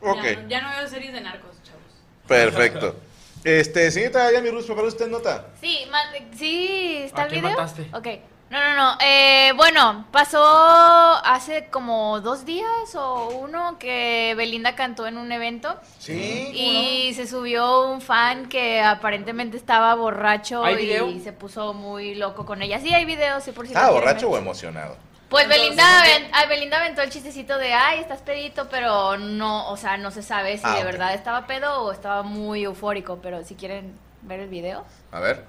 Ok, 0.00 0.22
Ya, 0.22 0.34
no- 0.42 0.48
ya 0.48 0.60
no 0.62 0.68
veo 0.78 0.88
series 0.88 1.12
de 1.12 1.20
narcos, 1.20 1.50
chavos. 1.64 1.82
perfecto. 2.28 2.94
Este, 3.42 3.90
señorita 3.90 4.30
Yami 4.32 4.50
Ruz, 4.50 4.66
¿preparó 4.66 4.86
usted 4.86 5.08
nota? 5.08 5.46
Sí, 5.60 5.80
ma- 5.90 5.98
sí, 6.36 6.98
¿está 7.04 7.22
¿A 7.22 7.24
el 7.24 7.30
quién 7.30 7.42
video? 7.44 7.56
mataste? 7.56 7.88
Ok. 7.92 8.06
No, 8.50 8.58
no, 8.60 8.74
no. 8.76 8.98
Eh, 9.02 9.52
bueno, 9.56 10.06
pasó 10.10 10.42
hace 10.42 11.66
como 11.66 12.20
dos 12.22 12.46
días 12.46 12.94
o 12.94 13.28
uno 13.28 13.78
que 13.78 14.32
Belinda 14.38 14.74
cantó 14.74 15.06
en 15.06 15.18
un 15.18 15.30
evento. 15.32 15.78
Sí. 15.98 16.50
Y 16.54 17.12
se 17.14 17.26
subió 17.26 17.82
un 17.90 18.00
fan 18.00 18.48
que 18.48 18.80
aparentemente 18.82 19.56
estaba 19.58 19.94
borracho 19.94 20.64
¿Hay 20.64 20.76
video? 20.76 21.08
y 21.08 21.20
se 21.20 21.32
puso 21.34 21.74
muy 21.74 22.14
loco 22.14 22.46
con 22.46 22.62
ella. 22.62 22.80
Sí, 22.80 22.94
hay 22.94 23.04
videos, 23.04 23.44
sí, 23.44 23.52
por 23.52 23.66
si 23.66 23.72
¿Estaba 23.74 23.92
borracho 23.92 24.30
ver. 24.30 24.38
o 24.38 24.42
emocionado? 24.42 24.96
Pues 25.28 25.46
Belinda, 25.46 25.84
aven- 26.02 26.30
ah, 26.32 26.46
Belinda 26.46 26.78
aventó 26.78 27.02
el 27.02 27.10
chistecito 27.10 27.58
de, 27.58 27.74
ay, 27.74 28.00
estás 28.00 28.22
pedito, 28.22 28.66
pero 28.70 29.18
no, 29.18 29.68
o 29.68 29.76
sea, 29.76 29.98
no 29.98 30.10
se 30.10 30.22
sabe 30.22 30.56
si 30.56 30.62
Ah, 30.64 30.76
de 30.76 30.84
verdad 30.84 31.12
estaba 31.12 31.46
pedo 31.46 31.82
o 31.82 31.92
estaba 31.92 32.22
muy 32.22 32.64
eufórico, 32.64 33.18
pero 33.22 33.44
si 33.44 33.54
quieren 33.54 33.92
ver 34.22 34.40
el 34.40 34.48
video. 34.48 34.86
A 35.12 35.20
ver. 35.20 35.44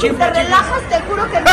Si 0.00 0.10
te 0.10 0.30
relajas, 0.30 0.82
te 0.88 1.00
juro 1.02 1.30
que 1.30 1.40
No, 1.40 1.50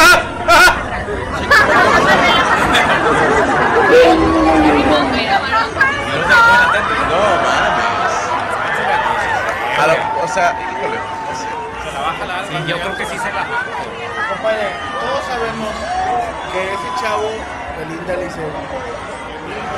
la- 9.87 10.23
o 10.23 10.27
sea, 10.27 10.55
híjole, 10.61 10.97
no 10.97 11.83
se 11.83 11.91
la 11.93 12.01
baja 12.01 12.25
la 12.25 12.37
alma. 12.39 12.59
yo 12.67 12.75
creo 12.79 12.97
que 12.97 13.05
sí 13.05 13.17
se 13.17 13.31
la 13.33 13.45
Compadre, 14.29 14.67
todos 14.99 15.25
sabemos 15.25 15.73
que 16.53 16.73
ese 16.73 17.01
chavo, 17.01 17.29
Belinda 17.85 18.15
le 18.17 18.23
dice, 18.25 18.37
"Belinda, 18.39 18.61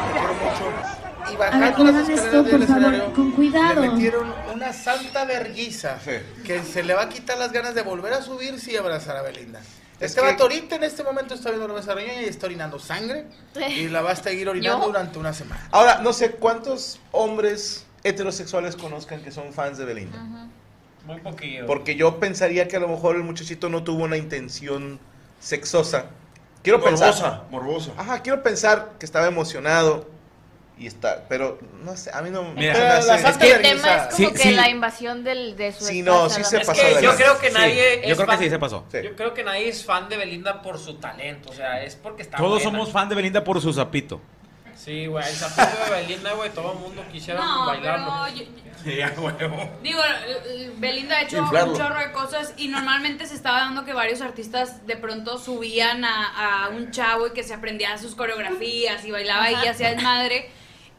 te 0.06 0.12
quiero 0.12 0.34
mucho. 0.34 1.34
Y 1.34 1.36
bajando 1.38 1.84
las 1.86 2.10
escaleras 2.10 2.26
esto, 2.26 2.44
del 2.44 2.64
escenario, 2.64 3.14
con 3.14 3.32
cuidado. 3.32 3.82
le 3.82 3.90
metieron 3.90 4.34
una 4.54 4.74
santa 4.74 5.26
verguiza 5.26 5.98
Sí. 6.04 6.12
que 6.46 6.64
se 6.64 6.84
le 6.84 6.94
va 6.94 7.04
a 7.04 7.10
quitar 7.10 7.38
las 7.38 7.52
ganas 7.52 7.74
de 7.76 7.82
volver 7.82 8.14
a 8.14 8.22
subirse 8.22 8.74
y 8.74 8.76
abrazar 8.76 9.16
a 9.18 9.22
Belinda. 9.22 9.60
Es 10.00 10.10
Este 10.12 10.22
que- 10.22 10.28
vato 10.28 10.44
ahorita 10.44 10.76
en 10.76 10.84
este 10.84 11.04
momento 11.04 11.34
está 11.34 11.50
viendo 11.50 11.68
la 11.68 11.76
mesa 11.76 11.96
y 12.02 12.26
está 12.26 12.48
orinando 12.48 12.78
sangre 12.78 13.26
y 13.70 13.88
la 13.88 14.02
va 14.02 14.12
a 14.12 14.16
seguir 14.16 14.50
orinando 14.50 14.80
¿Yo? 14.82 14.88
durante 14.88 15.18
una 15.18 15.34
semana. 15.34 15.66
Ahora, 15.72 16.00
no 16.02 16.12
sé 16.12 16.32
cuántos 16.32 17.00
hombres 17.12 17.86
heterosexuales 18.04 18.76
conozcan 18.76 19.22
que 19.24 19.32
son 19.32 19.54
fans 19.54 19.78
de 19.78 19.86
Belinda. 19.86 20.18
Muy 21.06 21.20
poquillo. 21.22 21.66
Porque 21.68 21.96
yo 21.96 22.20
pensaría 22.20 22.68
que 22.68 22.76
a 22.76 22.80
lo 22.80 22.88
mejor 22.90 23.16
el 23.16 23.24
muchachito 23.24 23.70
no 23.70 23.84
tuvo 23.84 24.04
una 24.04 24.18
intención 24.18 25.00
sexosa. 25.40 26.06
Quiero 26.64 26.82
pensar. 26.84 27.10
Morbosa, 27.14 27.44
morbosa. 27.52 27.92
Ajá, 27.98 28.22
quiero 28.24 28.42
pensar 28.42 28.94
que 29.00 29.06
estaba 29.06 29.28
emocionado 29.28 30.10
Y 30.76 30.88
está, 30.88 31.26
pero 31.30 31.60
no 31.84 31.96
sé, 31.96 32.10
a 32.12 32.22
mí 32.24 32.32
no 32.32 32.42
Mira. 32.56 32.74
me 32.74 32.80
hace- 32.80 33.08
la 33.22 33.30
El 33.30 33.62
tema 33.62 33.96
es 33.96 34.02
como 34.16 34.18
Sí, 34.18 34.32
que 34.34 34.38
sí. 34.40 34.52
la 34.56 34.70
invasión 34.70 35.24
del, 35.24 35.56
de 35.56 35.72
su 35.72 35.86
Sí, 35.86 36.02
no, 36.02 36.28
sí 36.32 36.44
se 36.44 36.62
pasó 36.62 36.74
que 36.82 37.00
yo 37.04 37.16
creo 37.16 37.38
que 37.38 37.50
Sí, 37.50 37.54
nadie 37.54 37.76
yo 37.76 38.08
es 38.10 38.16
creo 38.16 38.18
que 38.18 38.26
fan- 38.26 38.40
sí 38.40 38.50
se 38.50 38.60
pasó. 38.60 38.84
Sí. 38.92 38.98
Yo 39.04 39.16
creo 39.16 39.34
que 39.36 39.44
nadie 39.44 39.70
es 39.70 39.86
fan 39.86 40.10
de 40.10 40.18
Belinda 40.18 40.64
por 40.64 40.80
su 40.80 40.96
talento, 40.96 41.52
o 41.52 41.54
sea, 41.54 41.84
es 41.84 41.96
porque 41.96 42.24
está 42.24 42.38
Todos 42.38 42.64
buena. 42.64 42.72
somos 42.80 42.92
fan 42.92 43.08
de 43.08 43.14
Belinda 43.16 43.44
por 43.44 43.62
su 43.62 43.72
zapito. 43.72 44.20
Sí, 44.76 45.06
güey, 45.08 45.26
el 45.28 45.36
zapito 45.36 45.84
de 45.86 46.02
Belinda, 46.02 46.34
güey, 46.34 46.50
todo 46.52 46.74
el 46.74 46.80
mundo 46.80 47.04
quisiera 47.12 47.40
No, 47.44 47.66
bailarlo. 47.68 48.14
pero 48.26 48.36
yo- 48.38 48.52
Sí, 48.84 49.02
a 49.02 49.14
huevo. 49.18 49.70
Digo, 49.82 50.02
eh, 50.04 50.74
Belinda 50.78 51.16
ha 51.18 51.22
hecho 51.22 51.38
Inflarlo. 51.38 51.72
un 51.72 51.78
chorro 51.78 52.00
de 52.00 52.12
cosas 52.12 52.54
y 52.58 52.68
normalmente 52.68 53.26
se 53.28 53.36
estaba 53.36 53.60
dando 53.60 53.86
que 53.86 53.94
varios 53.94 54.20
artistas 54.22 54.86
de 54.86 54.98
pronto 54.98 55.38
subían 55.38 56.04
a, 56.04 56.66
a 56.66 56.70
un 56.70 56.92
chavo 56.92 57.28
y 57.28 57.32
que 57.32 57.44
se 57.44 57.54
aprendía 57.54 57.98
sus 57.98 58.14
coreografías 58.16 59.06
y 59.06 59.12
bailaba 59.12 59.50
y 59.52 59.56
Ajá. 59.56 59.70
hacía 59.72 59.90
desmadre. 59.92 60.50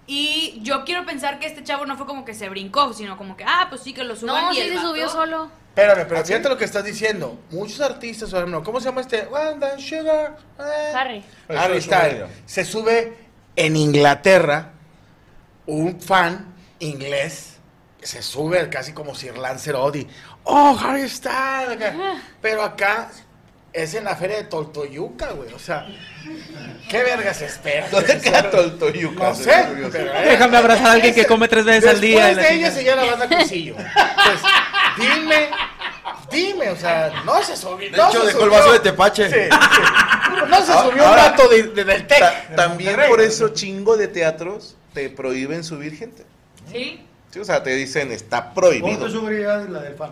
Y 0.07 0.61
yo 0.63 0.85
quiero 0.85 1.05
pensar 1.05 1.39
que 1.39 1.47
este 1.47 1.63
chavo 1.65 1.85
no 1.87 1.97
fue 1.97 2.07
como 2.07 2.25
que 2.25 2.33
se 2.35 2.49
brincó, 2.49 2.93
sino 2.95 3.17
como 3.17 3.37
que, 3.37 3.45
ah, 3.45 3.67
pues 3.69 3.83
sí, 3.83 3.93
que 3.93 4.05
lo 4.05 4.17
suban 4.17 4.45
No, 4.47 4.53
y 4.53 4.57
sí 4.57 4.61
el 4.63 4.69
se 4.71 4.75
vato- 4.77 4.89
subió 4.89 5.09
solo. 5.09 5.51
Espérame, 5.77 6.07
pero 6.09 6.25
fíjate 6.25 6.49
lo 6.49 6.57
que 6.57 6.65
estás 6.67 6.85
diciendo. 6.85 7.39
Muchos 7.51 7.81
artistas, 7.81 8.31
¿cómo 8.63 8.81
se 8.81 8.87
llama 8.87 9.01
este? 9.01 9.27
Sugar. 9.79 10.37
eh. 10.61 10.93
Harry. 10.95 11.25
Harry 11.49 11.81
Styles. 11.83 12.31
Se 12.47 12.65
sube 12.65 13.24
en 13.57 13.77
Inglaterra 13.77 14.73
un 15.67 16.01
fan 16.01 16.55
inglés. 16.79 17.59
Se 18.03 18.23
sube 18.23 18.69
casi 18.69 18.93
como 18.93 19.15
Sir 19.15 19.39
Lancelot 19.39 19.97
y, 19.97 20.07
oh, 20.45 20.79
Harry 20.79 21.09
Styles. 21.09 21.71
acá. 21.71 21.95
Pero 22.43 22.63
acá 22.63 23.09
es 23.73 23.95
en 23.95 24.05
la 24.05 24.15
feria 24.15 24.37
de 24.37 24.45
Toltoyuca, 24.45 25.33
güey. 25.33 25.53
O 25.53 25.59
sea, 25.59 25.87
¿qué 26.89 27.03
verga 27.03 27.33
se 27.33 27.47
espera? 27.47 27.89
¿Dónde 27.91 28.21
queda 28.21 28.51
Toltoyuca? 28.51 29.31
No 29.31 29.35
sé, 29.35 29.67
pero, 29.91 30.15
eh, 30.15 30.29
Déjame 30.31 30.57
abrazar 30.59 30.87
a 30.87 30.93
alguien 30.93 31.15
que 31.15 31.25
come 31.27 31.49
tres 31.49 31.65
veces 31.65 31.91
al 31.91 32.01
día. 32.01 32.27
Después 32.27 32.47
de 32.47 32.55
ella 32.55 32.57
chingada. 32.57 32.75
seguía 32.75 32.97
la 32.97 33.17
banda 33.17 33.37
Cusillo. 33.39 33.75
Pues, 33.75 34.41
dime, 34.99 35.49
dime, 36.35 36.71
o 36.71 36.77
sea, 36.77 37.23
no 37.25 37.43
se 37.43 37.57
subió. 37.57 37.91
De 37.91 37.97
no 37.97 38.09
hecho, 38.09 38.21
se 38.21 38.27
dejó 38.27 38.39
el 38.41 38.45
subió. 38.47 38.59
vaso 38.59 38.73
de 38.73 38.79
tepache. 38.81 39.29
Sí, 39.31 39.35
sí. 39.51 40.41
No 40.49 40.57
se 40.65 40.73
subió 40.73 41.05
un 41.05 41.11
vato 41.17 41.49
de, 41.49 41.63
de- 41.65 41.85
del 41.85 42.07
TEC. 42.07 42.19
Ta- 42.19 42.45
de 42.51 42.57
también 42.57 42.97
por 43.09 43.21
eso 43.21 43.49
chingo 43.51 43.97
de 43.97 44.09
teatros 44.09 44.77
te 44.93 45.09
prohíben 45.11 45.65
subir 45.65 45.97
gente. 45.97 46.25
Sí. 46.71 47.05
Sí, 47.31 47.41
o 47.41 47.45
sea, 47.45 47.63
te 47.63 47.75
dicen 47.75 48.13
está 48.13 48.53
Por 48.55 48.65
tu 48.65 48.71
prohibido. 48.71 49.11
seguridad 49.11 49.65
y 49.67 49.71
la 49.71 49.81
del 49.81 49.95
fan. 49.95 50.11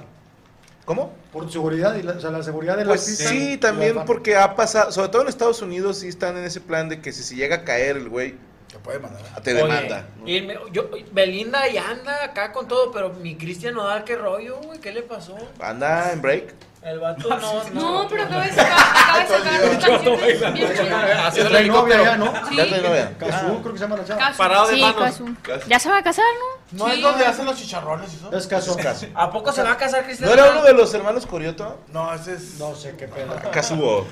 ¿Cómo? 0.85 1.15
Por 1.33 1.45
tu 1.47 1.53
seguridad 1.53 1.95
y 1.95 2.03
la, 2.03 2.13
o 2.13 2.21
sea, 2.21 2.31
la 2.31 2.43
seguridad 2.43 2.77
del 2.77 2.89
Pues 2.89 3.03
artista. 3.03 3.33
y 3.33 3.39
sí, 3.53 3.57
también 3.59 4.05
porque 4.05 4.37
ha 4.37 4.57
pasado, 4.57 4.91
sobre 4.91 5.09
todo 5.11 5.23
en 5.23 5.29
Estados 5.29 5.63
Unidos 5.63 5.99
sí 5.99 6.09
están 6.09 6.37
en 6.37 6.45
ese 6.45 6.61
plan 6.61 6.89
de 6.89 7.01
que 7.01 7.13
si 7.13 7.23
se 7.23 7.37
llega 7.37 7.57
a 7.57 7.65
caer 7.65 7.97
el 7.97 8.09
güey, 8.09 8.35
Te 8.73 8.79
puede 8.79 8.99
mandar. 8.99 9.23
te 9.43 9.53
Oye, 9.53 9.63
demanda. 9.63 10.07
y 10.25 10.41
me- 10.41 10.57
yo, 10.73 10.89
Belinda 11.13 11.69
ya 11.69 11.91
anda 11.91 12.25
acá 12.25 12.53
con 12.53 12.67
todo, 12.67 12.91
pero 12.91 13.11
mi 13.13 13.37
Cristian 13.37 13.75
Nodal, 13.75 14.03
¿qué 14.05 14.17
rollo, 14.17 14.57
güey? 14.63 14.81
¿Qué 14.81 14.93
le 14.93 15.03
pasó? 15.03 15.37
Anda 15.61 16.11
en 16.13 16.23
break. 16.23 16.55
El 16.85 16.99
vato 16.99 17.29
no, 17.29 17.63
No, 18.03 18.09
pero 18.09 18.25
acaba 18.25 18.43
de 18.45 18.53
sacar, 18.55 18.73
acaba 18.73 19.19
de 19.21 19.29
sacar 19.29 19.65
una 19.65 19.79
canción 19.79 20.53
bien 20.55 20.73
chida. 20.75 21.27
Haciendo 21.29 21.49
el 21.49 21.53
Trae 21.55 21.67
novia 21.69 21.95
helicóptero. 21.95 22.05
ya, 22.05 22.17
¿no? 22.17 22.49
Sí. 22.49 22.57
Ya 22.57 22.65
te 22.69 22.81
novia. 22.83 23.13
Casú, 23.19 23.61
creo 23.63 23.73
que 23.73 23.79
se 23.79 23.85
llama 23.85 23.97
la 23.99 24.05
chava. 24.05 24.19
Caso. 24.21 24.39
Parado 24.39 24.67
de 24.67 24.75
Sí. 24.75 24.95
Casu. 24.99 25.37
Ya 25.69 25.79
se 25.79 25.89
va 25.91 25.99
a 25.99 26.03
casar, 26.03 26.25
¿no? 26.41 26.79
¿No 26.85 26.89
es 26.89 26.97
Sí. 26.97 27.03
donde 27.03 27.25
hacen 27.27 27.45
los 27.47 27.57
chicharrones 27.57 28.13
y 28.13 28.17
eso? 28.17 28.33
Es 28.37 28.47
Casú. 28.49 28.77
¿A 29.15 29.31
poco 29.31 29.53
se 29.53 29.63
va 29.63 29.73
a 29.73 29.77
casar 29.77 30.05
Cristian 30.05 30.29
¿No 30.29 30.35
era 30.35 30.51
uno 30.51 30.63
de 30.65 30.73
los 30.73 30.93
hermanos 30.93 31.25
Corioto? 31.27 31.79
No, 31.93 32.13
ese 32.15 32.35
es. 32.35 32.59
No 32.59 32.75
sé 32.75 32.97
qué 32.97 33.07
pedo. 33.07 33.33
Casubo. 33.53 34.05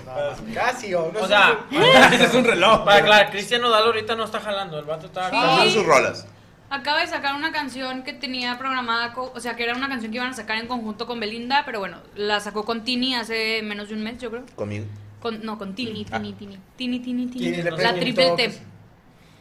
Casi, 0.54 0.94
o 0.94 1.10
no 1.12 1.18
O 1.18 1.22
sé. 1.22 1.28
sea, 1.28 1.58
Ese 2.12 2.24
es 2.26 2.34
un 2.34 2.44
reloj. 2.44 2.84
para 2.84 2.98
aclarar, 2.98 3.30
Cristian 3.30 3.62
Nodal 3.62 3.82
ahorita 3.84 4.14
no 4.14 4.24
está 4.24 4.38
jalando, 4.40 4.78
el 4.78 4.84
vato 4.84 5.06
está 5.06 5.28
Sí. 5.28 5.36
acá. 5.36 5.56
Son 5.56 5.70
sus 5.70 5.86
rolas. 5.86 6.26
Acaba 6.70 7.00
de 7.00 7.08
sacar 7.08 7.34
una 7.34 7.50
canción 7.50 8.04
que 8.04 8.12
tenía 8.12 8.56
programada, 8.56 9.12
o 9.16 9.40
sea, 9.40 9.56
que 9.56 9.64
era 9.64 9.74
una 9.74 9.88
canción 9.88 10.12
que 10.12 10.18
iban 10.18 10.30
a 10.30 10.34
sacar 10.34 10.56
en 10.56 10.68
conjunto 10.68 11.04
con 11.06 11.18
Belinda, 11.18 11.64
pero 11.66 11.80
bueno, 11.80 11.98
la 12.14 12.38
sacó 12.38 12.64
con 12.64 12.84
Tini 12.84 13.16
hace 13.16 13.60
menos 13.62 13.88
de 13.88 13.94
un 13.94 14.02
mes, 14.04 14.18
yo 14.18 14.30
creo. 14.30 14.44
Conmigo. 14.54 14.86
Con, 15.20 15.44
no, 15.44 15.58
con 15.58 15.74
Tini. 15.74 16.04
Tini, 16.04 16.32
tini. 16.32 16.58
Tini, 16.76 17.00
Tini, 17.00 17.26
Tini. 17.26 17.50
Tini, 17.50 17.62
le 17.62 17.70
La 17.72 17.94
triple 17.94 18.30
T. 18.36 18.58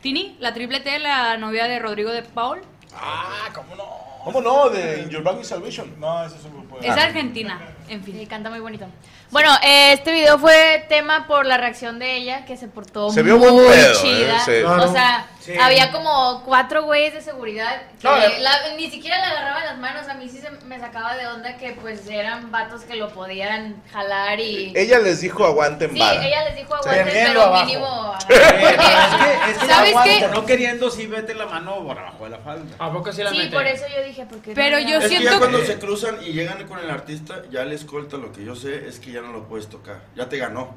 Tini, 0.01 0.37
la 0.39 0.53
triple 0.53 0.79
T, 0.79 0.97
la 0.99 1.37
novia 1.37 1.65
de 1.67 1.77
Rodrigo 1.77 2.09
de 2.09 2.23
Paul. 2.23 2.61
Ah, 2.95 3.47
¿cómo 3.53 3.75
no? 3.75 4.09
¿Cómo 4.23 4.41
no? 4.41 4.69
De 4.69 5.01
In 5.03 5.09
Your 5.09 5.23
is 5.39 5.47
Salvation. 5.47 5.99
No, 5.99 6.25
ese 6.25 6.35
es 6.37 6.43
un 6.43 6.51
grupo 6.51 6.79
de. 6.79 6.87
Es 6.87 6.97
argentina, 6.97 7.59
en 7.87 8.03
fin. 8.03 8.25
canta 8.25 8.49
muy 8.49 8.59
bonito. 8.59 8.85
Bueno, 9.31 9.51
eh, 9.63 9.93
este 9.93 10.11
video 10.11 10.37
fue 10.39 10.85
tema 10.89 11.27
por 11.27 11.45
la 11.45 11.57
reacción 11.57 11.99
de 11.99 12.17
ella, 12.17 12.45
que 12.45 12.57
se 12.57 12.67
portó 12.67 13.11
Se 13.11 13.21
vio 13.23 13.37
muy 13.37 13.49
buen 13.49 13.67
pedo, 13.67 14.01
chida. 14.01 14.37
eh, 14.37 14.41
sí. 14.45 14.63
O 14.63 14.91
sea, 14.91 15.27
Sí. 15.53 15.59
había 15.59 15.91
como 15.91 16.43
cuatro 16.45 16.83
güeyes 16.83 17.13
de 17.13 17.21
seguridad 17.21 17.81
que 17.99 18.07
No, 18.07 18.15
la- 18.15 18.73
ni 18.77 18.89
siquiera 18.89 19.17
le 19.17 19.23
agarraban 19.25 19.65
las 19.65 19.77
manos. 19.77 20.07
A 20.07 20.13
mí 20.13 20.29
sí 20.29 20.39
se 20.39 20.51
me 20.51 20.79
sacaba 20.79 21.15
de 21.15 21.27
onda 21.27 21.57
que 21.57 21.71
pues 21.81 22.07
eran 22.07 22.51
vatos 22.51 22.81
que 22.83 22.95
lo 22.95 23.09
podían 23.09 23.81
jalar 23.91 24.39
y... 24.39 24.73
Ella 24.75 24.99
les 24.99 25.21
dijo 25.21 25.43
aguanten 25.45 25.91
Sí, 25.93 25.99
vara. 25.99 26.25
ella 26.25 26.43
les 26.45 26.55
dijo 26.55 26.75
aguanten, 26.75 27.07
pero 27.11 27.41
abajo. 27.41 27.65
mínimo... 27.65 28.15
Es 28.29 28.35
que, 28.37 29.51
es 29.51 29.57
que 29.57 29.65
¿Sabes 29.67 29.89
aguanta, 29.95 30.03
qué? 30.19 30.27
No 30.27 30.45
queriendo, 30.45 30.89
sí 30.91 31.07
vete 31.07 31.33
la 31.33 31.45
mano 31.45 31.83
por 31.83 31.97
abajo 31.97 32.23
de 32.25 32.29
la 32.29 32.37
falda. 32.39 32.75
¿A 32.79 32.91
poco 32.91 33.11
sí 33.11 33.23
la 33.23 33.31
Sí, 33.31 33.37
mete? 33.37 33.51
por 33.55 33.65
eso 33.65 33.85
yo 33.95 34.03
dije, 34.03 34.25
porque 34.29 34.53
Pero 34.53 34.79
yo 34.79 34.97
Es 34.97 35.03
que 35.03 35.09
siento 35.09 35.31
ya 35.31 35.37
cuando 35.39 35.59
que- 35.59 35.65
se 35.65 35.79
cruzan 35.79 36.17
y 36.21 36.31
llegan 36.33 36.67
con 36.67 36.79
el 36.79 36.89
artista, 36.89 37.41
ya 37.49 37.63
le 37.65 37.75
escolta 37.75 38.17
lo 38.17 38.31
que 38.31 38.43
yo 38.45 38.55
sé 38.55 38.87
es 38.87 38.99
que 38.99 39.11
ya 39.11 39.21
no 39.21 39.31
lo 39.31 39.47
puedes 39.47 39.67
tocar. 39.69 40.01
Ya 40.15 40.29
te 40.29 40.37
ganó. 40.37 40.75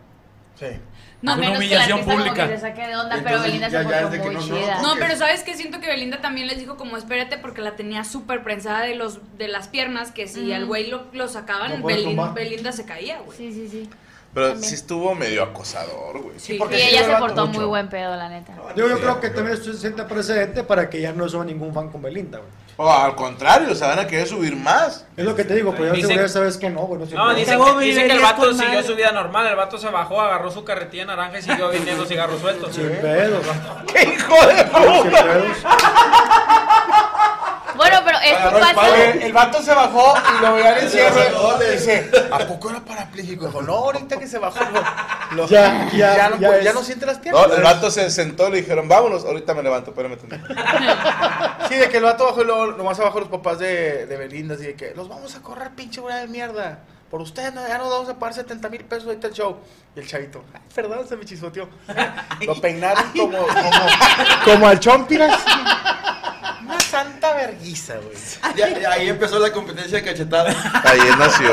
Sí. 0.58 0.66
Una 1.22 1.36
No, 1.36 1.40
menos 1.40 1.40
que 1.40 1.50
la 1.50 1.58
humillación 1.58 2.02
como 2.04 2.16
pública. 2.16 2.48
que 2.48 2.54
se 2.56 2.60
saque 2.60 2.86
de 2.86 2.96
onda, 2.96 3.20
pero 3.22 3.42
Belinda 3.42 3.68
ya- 3.68 3.82
se 3.84 3.88
ya 3.90 4.08
de 4.08 4.18
que 4.18 4.24
muy 4.26 4.34
no, 4.34 4.40
chida. 4.42 4.82
No, 4.82 4.94
pero 4.98 5.16
¿sabes 5.16 5.42
qué? 5.44 5.54
Siento 5.56 5.80
que 5.80 5.86
Belinda 5.86 6.20
también 6.20 6.48
les 6.48 6.58
dijo 6.58 6.76
como 6.76 6.96
espérate 6.96 7.38
porque 7.38 7.60
la 7.60 7.76
tenía 7.76 8.02
súper 8.04 8.42
prensada 8.42 8.80
de 8.82 8.96
los 8.96 9.20
de 9.38 9.46
las 9.48 9.68
piernas 9.68 10.10
que 10.10 10.26
si 10.26 10.42
Ujú. 10.46 10.54
al 10.54 10.66
güey 10.66 10.88
lo, 10.90 11.06
lo 11.12 11.28
sacaban. 11.28 11.82
Belinda 12.34 12.72
se 12.72 12.84
caía, 12.84 13.20
güey. 13.20 13.36
Sí, 13.38 13.52
sí, 13.52 13.68
sí. 13.68 13.88
Pero 14.34 14.48
También. 14.52 14.68
sí 14.68 14.74
estuvo 14.76 15.14
medio 15.14 15.42
acosador, 15.42 16.20
güey. 16.22 16.38
Sí. 16.40 16.54
porque 16.58 16.76
Y 16.76 16.80
sí 16.82 16.88
ella 16.96 17.04
se 17.04 17.16
portó 17.16 17.46
mucho. 17.46 17.58
muy 17.60 17.68
buen 17.68 17.88
pedo, 17.90 18.16
la 18.16 18.28
neta. 18.30 18.54
Yo, 18.74 18.88
yo 18.88 18.98
creo 18.98 19.20
que 19.20 19.28
también 19.28 19.56
esto 19.58 19.70
se 19.72 19.78
sienta 19.78 20.06
precedente 20.08 20.64
para 20.64 20.88
que 20.88 21.00
ya 21.02 21.12
no 21.12 21.28
suba 21.28 21.44
ningún 21.44 21.74
fan 21.74 21.90
con 21.90 22.00
Belinda, 22.00 22.38
güey. 22.38 22.50
O 22.78 22.90
al 22.90 23.14
contrario, 23.14 23.74
se 23.74 23.84
van 23.84 23.98
a 23.98 24.06
querer 24.06 24.26
subir 24.26 24.56
más. 24.56 25.04
Es 25.18 25.26
lo 25.26 25.36
que 25.36 25.44
te 25.44 25.54
digo, 25.54 25.72
pero 25.76 25.92
Dicen- 25.92 26.06
seguridad 26.08 26.28
sabes 26.28 26.56
que 26.56 26.70
no, 26.70 26.80
güey. 26.80 27.00
No, 27.12 27.26
No, 27.26 27.34
dicen 27.34 27.60
que, 27.62 27.84
dicen 27.84 28.06
que 28.08 28.14
el 28.14 28.20
vato 28.22 28.54
siguió 28.54 28.82
su 28.82 28.96
vida 28.96 29.12
normal. 29.12 29.46
El 29.46 29.56
vato 29.56 29.76
se 29.76 29.88
bajó, 29.90 30.18
agarró 30.22 30.50
su 30.50 30.64
carretilla 30.64 31.04
naranja 31.04 31.38
y 31.38 31.42
siguió 31.42 31.68
vendiendo 31.68 32.06
cigarros 32.06 32.40
sueltos. 32.40 32.74
Sin 32.74 32.88
pedos. 32.88 33.44
¡Qué 33.92 34.02
hijo 34.14 34.46
de 34.46 34.56
Sin 34.56 35.12
Agarró 38.30 38.56
el 38.58 38.62
pasa... 38.62 38.74
palo. 38.74 38.92
Oye, 38.92 39.26
el 39.26 39.32
vato 39.32 39.62
se 39.62 39.74
bajó 39.74 40.14
y 40.38 40.42
lo 40.42 40.54
veían 40.54 40.78
en 40.78 40.86
Ese 40.86 40.90
cierre. 40.90 41.32
Y 41.68 41.72
dice, 41.72 42.10
¿a 42.30 42.38
poco 42.40 42.70
era 42.70 42.80
parapléjico? 42.80 43.46
Dijo, 43.46 43.62
no, 43.62 43.72
ahorita 43.74 44.18
que 44.18 44.26
se 44.28 44.38
bajó. 44.38 44.60
Lo, 45.32 45.36
lo- 45.42 45.46
Ya, 45.48 45.88
ya, 45.92 46.28
no, 46.30 46.38
ya 46.38 46.48
puede- 46.48 46.58
es- 46.60 46.64
ya 46.64 46.72
no 46.72 46.82
siente 46.82 47.06
las 47.06 47.18
piernas. 47.18 47.48
No, 47.48 47.54
el 47.54 47.62
vato 47.62 47.90
se 47.90 48.10
sentó, 48.10 48.48
le 48.50 48.58
dijeron, 48.58 48.88
vámonos, 48.88 49.24
ahorita 49.24 49.54
me 49.54 49.62
levanto, 49.62 49.90
espérame. 49.90 50.16
tantito". 50.16 50.54
Sí, 51.68 51.74
de 51.76 51.88
que 51.88 51.96
el 51.98 52.04
vato 52.04 52.26
bajó 52.26 52.42
y 52.42 52.44
luego 52.44 52.66
nomás 52.72 52.98
abajo 53.00 53.20
los 53.20 53.28
papás 53.28 53.58
de, 53.58 54.06
de 54.06 54.16
Belinda, 54.16 54.54
así 54.54 54.64
de 54.64 54.74
que 54.74 54.92
los 54.94 55.08
vamos 55.08 55.34
a 55.36 55.40
correr, 55.40 55.70
pinche 55.70 56.00
güey 56.00 56.14
de 56.16 56.26
mierda. 56.28 56.80
Por 57.10 57.20
usted, 57.20 57.52
no, 57.52 57.66
ya 57.68 57.76
nos 57.78 57.90
vamos 57.90 58.08
a 58.08 58.14
pagar 58.18 58.34
70 58.34 58.68
mil 58.70 58.84
pesos 58.84 59.06
ahorita 59.06 59.26
el 59.28 59.34
show. 59.34 59.58
Y 59.94 60.00
el 60.00 60.06
chavito, 60.06 60.44
ay, 60.54 60.60
perdón, 60.74 61.06
se 61.06 61.14
me 61.16 61.24
chispoteó. 61.26 61.68
Lo 62.46 62.58
peinaron 62.60 63.04
como, 63.12 63.36
como, 63.38 63.70
como 64.44 64.66
al 64.68 64.80
Chompiras. 64.80 65.38
Una 67.32 67.46
verguiza, 67.46 67.94
güey. 67.96 68.82
Ahí 68.86 69.08
empezó 69.08 69.38
la 69.38 69.50
competencia 69.52 69.98
de 69.98 70.04
cachetadas. 70.04 70.56
Ahí 70.84 71.00
nació. 71.18 71.52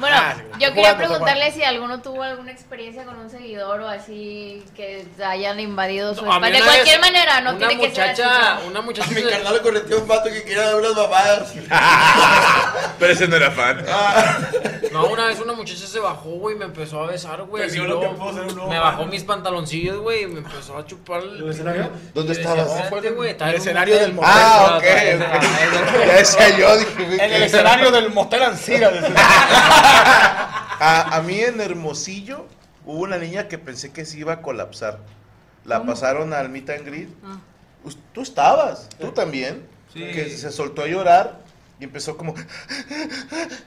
Bueno, 0.00 0.16
Ah, 0.16 0.34
yo 0.60 0.72
quería 0.74 0.96
preguntarle 0.96 1.50
si 1.50 1.64
alguno 1.64 2.00
tuvo 2.00 2.22
alguna 2.22 2.52
experiencia 2.52 3.04
con 3.04 3.18
un 3.18 3.28
seguidor 3.30 3.80
o 3.80 3.88
así 3.88 4.62
que 4.76 5.04
hayan 5.26 5.58
invadido 5.58 6.14
su 6.14 6.24
No, 6.24 6.34
espacio. 6.34 6.54
De 6.56 6.62
cualquier 6.62 7.00
vez, 7.00 7.10
manera, 7.10 7.40
no 7.40 7.56
tiene 7.56 7.78
que 7.80 7.90
ser 7.90 8.10
muchacha, 8.10 8.54
así. 8.54 8.66
una 8.68 8.80
muchacha, 8.80 9.10
Mi 9.10 9.22
carnal 9.24 9.54
le 9.54 9.60
correteó 9.60 9.98
un 10.00 10.06
vato 10.06 10.28
que 10.30 10.44
quería 10.44 10.66
dar 10.66 10.76
unas 10.76 10.94
mamadas. 10.94 11.52
Pero 13.00 13.12
ese 13.12 13.26
no 13.26 13.36
era 13.36 13.50
fan. 13.50 13.84
No, 15.02 15.12
una 15.12 15.26
vez 15.26 15.40
una 15.40 15.52
muchacha 15.52 15.86
se 15.86 15.98
bajó, 15.98 16.30
güey, 16.30 16.56
y 16.56 16.58
me 16.58 16.64
empezó 16.66 17.02
a 17.02 17.06
besar, 17.06 17.42
güey. 17.44 17.66
Lo 17.76 18.00
que 18.00 18.06
un 18.06 18.16
nuevo 18.54 18.68
Me 18.68 18.78
bajó 18.78 19.06
mis 19.06 19.22
pantaloncillos, 19.24 19.98
güey, 20.00 20.24
y 20.24 20.26
me 20.26 20.38
empezó 20.40 20.76
a 20.76 20.84
chupar 20.86 21.22
el. 21.22 21.38
¿Dónde 22.14 22.32
estabas? 22.32 22.80
"Espérate, 22.80 23.10
güey, 23.10 23.30
estaba 23.30 23.50
El 23.50 23.56
escenario 23.56 23.94
motel". 23.94 24.06
del 24.06 24.14
motel. 24.14 24.32
Ah, 24.34 24.74
ok. 24.76 24.84
Ya 26.06 26.14
decía 26.16 26.58
yo, 26.58 26.76
dije, 26.76 27.04
güey, 27.04 27.20
En 27.20 27.32
el 27.32 27.42
escenario 27.42 27.90
del 27.90 28.10
motel 28.12 28.42
Ancira. 28.42 28.90
A, 30.80 31.16
a 31.16 31.22
mí 31.22 31.40
en 31.40 31.60
Hermosillo 31.60 32.46
hubo 32.86 33.00
una 33.02 33.18
niña 33.18 33.48
que 33.48 33.58
pensé 33.58 33.92
que 33.92 34.04
se 34.04 34.18
iba 34.18 34.34
a 34.34 34.42
colapsar. 34.42 34.98
La 35.64 35.84
pasaron 35.84 36.32
al 36.32 36.48
meet 36.48 36.70
and 36.70 36.86
greet. 36.86 37.08
Ah. 37.24 37.38
Tú 38.12 38.22
estabas, 38.22 38.88
tú 39.00 39.10
también. 39.12 39.66
Que 39.92 40.30
se 40.30 40.52
soltó 40.52 40.82
a 40.82 40.86
llorar 40.86 41.40
y 41.80 41.84
empezó 41.84 42.16
como. 42.16 42.34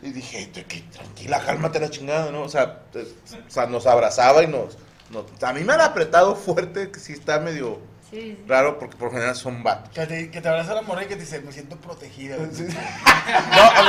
Y 0.02 0.12
dije, 0.12 0.48
"Te- 0.54 0.66
que 0.66 0.82
tranquila, 0.82 1.44
cálmate 1.46 1.80
la 1.80 1.90
chingada, 1.90 2.32
¿no? 2.32 2.42
O 2.44 2.50
sea, 2.50 2.84
o 2.96 3.50
sea, 3.52 3.66
nos 3.68 3.86
abrazaba 3.88 4.44
y 4.44 4.48
nos, 4.48 4.78
nos- 5.12 5.26
A 5.44 5.54
mí 5.54 5.64
me 5.64 5.74
han 5.74 5.82
apretado 5.82 6.36
fuerte, 6.36 6.92
que 6.92 7.00
sí 7.00 7.14
está 7.14 7.40
medio. 7.40 7.80
Sí, 8.12 8.38
porque 8.78 8.98
por 8.98 9.08
lo 9.08 9.12
general 9.12 9.36
son 9.36 9.64
vatos. 9.64 9.90
Que 9.94 10.06
te, 10.06 10.30
que 10.30 10.42
te 10.42 10.50
abraza 10.50 10.74
la 10.74 10.82
morra 10.82 11.04
y 11.04 11.08
que 11.08 11.16
te 11.16 11.22
dice, 11.22 11.40
me 11.40 11.52
siento 11.52 11.78
protegida. 11.78 12.38
No, 13.56 13.62
a 13.62 13.84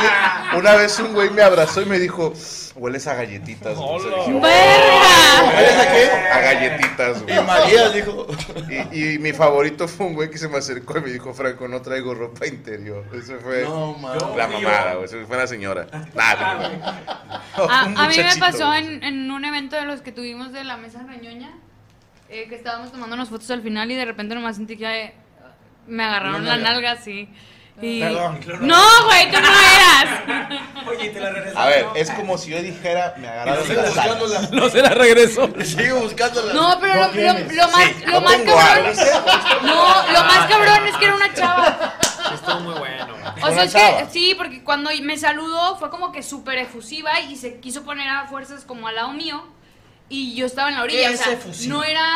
mí, 0.52 0.58
una 0.58 0.74
vez 0.74 0.98
un 1.00 1.14
güey 1.14 1.30
me 1.30 1.42
abrazó 1.42 1.80
y 1.80 1.87
me 1.87 1.98
dijo, 1.98 2.32
hueles 2.76 3.06
a 3.06 3.14
galletitas. 3.14 3.76
¿Hueles 3.78 5.78
a 5.78 5.92
qué? 5.92 6.11
A 6.32 6.40
galletitas, 6.40 7.22
güey. 7.22 7.37
Y 7.37 7.40
María 7.42 7.88
dijo. 7.88 8.26
Y, 8.92 9.14
y 9.14 9.18
mi 9.18 9.32
favorito 9.32 9.88
fue 9.88 10.06
un 10.06 10.14
güey 10.14 10.30
que 10.30 10.38
se 10.38 10.48
me 10.48 10.58
acercó 10.58 10.98
y 10.98 11.02
me 11.02 11.11
dijo, 11.11 11.32
Franco, 11.32 11.66
no 11.66 11.80
traigo 11.82 12.14
ropa 12.14 12.46
interior. 12.46 13.04
Eso 13.12 13.38
fue 13.40 13.62
No, 13.62 13.96
la 14.37 14.48
mamada, 14.48 14.94
güey. 14.94 15.06
Eso 15.06 15.16
fue 15.26 15.37
la 15.37 15.46
señora. 15.46 15.87
Nada. 16.14 17.00
A, 17.54 17.80
a 17.85 18.08
mí 18.08 18.16
me 18.16 18.37
pasó 18.38 18.74
en, 18.74 19.02
en 19.02 19.30
un 19.30 19.44
evento 19.44 19.76
de 19.76 19.87
los 19.87 20.02
que 20.02 20.12
tuvimos 20.12 20.52
de 20.52 20.64
la 20.64 20.76
mesa 20.76 21.02
reñoña, 21.08 21.50
eh, 22.32 22.46
que 22.48 22.54
estábamos 22.56 22.90
tomando 22.90 23.14
unas 23.14 23.28
fotos 23.28 23.50
al 23.50 23.62
final 23.62 23.90
y 23.90 23.94
de 23.94 24.04
repente 24.04 24.34
nomás 24.34 24.56
sentí 24.56 24.76
que 24.76 25.04
eh, 25.04 25.14
me 25.86 26.02
agarraron 26.04 26.44
la 26.44 26.56
nalga. 26.56 26.70
nalga, 26.90 26.96
sí. 27.02 27.28
Y... 27.80 28.00
Perdón. 28.00 28.38
No, 28.60 28.82
güey, 29.06 29.30
tú 29.30 29.40
no 29.40 29.48
eras. 29.48 30.60
Oye, 30.88 31.08
te 31.08 31.20
la 31.20 31.30
regresó. 31.30 31.58
A 31.58 31.66
ver, 31.66 31.86
es 31.94 32.10
como 32.10 32.36
si 32.36 32.50
yo 32.50 32.62
dijera, 32.62 33.14
me 33.18 33.26
agarraron 33.26 33.66
Sigo 33.66 33.80
las 33.82 33.96
alas. 33.96 34.18
buscándola. 34.20 34.60
No 34.60 34.68
se 34.68 34.82
la 34.82 34.88
regresó. 34.90 35.48
Sigo 35.64 36.00
buscándola. 36.00 36.52
No, 36.52 36.78
pero 36.80 36.94
No 36.94 37.00
lo, 37.00 37.06
lo- 37.06 37.12
tienes. 37.12 37.54
lo 37.56 37.68
más, 37.70 37.84
Sí, 37.86 37.94
lo 38.06 38.12
no 38.12 38.20
más 38.20 38.36
cabrón. 38.36 38.96
No, 39.62 40.12
lo 40.12 40.24
más 40.24 40.46
cabrón 40.48 40.86
es 40.86 40.96
que 40.96 41.04
era 41.06 41.14
una 41.16 41.34
chava. 41.34 41.94
Estuvo 42.34 42.60
muy 42.60 42.74
bueno. 42.74 43.06
O 43.42 43.50
sea, 43.50 43.64
es 43.64 43.74
que 43.74 44.06
sí, 44.12 44.34
porque 44.36 44.62
cuando 44.62 44.90
me 45.02 45.16
saludó 45.16 45.76
fue 45.78 45.88
como 45.90 46.12
que 46.12 46.22
súper 46.22 46.58
efusiva 46.58 47.20
y 47.20 47.36
se 47.36 47.58
quiso 47.58 47.82
poner 47.84 48.08
a 48.08 48.26
fuerzas 48.26 48.64
como 48.64 48.86
al 48.86 48.94
lado 48.96 49.12
mío 49.12 49.42
y 50.12 50.35
yo 50.37 50.46
estaba 50.46 50.68
en 50.68 50.77
la 50.77 50.83
orilla. 50.83 51.09
¿Qué 51.09 51.14
O 51.14 51.18
sea, 51.18 51.33
efusiva? 51.33 51.75
no 51.75 51.85
era, 51.85 52.07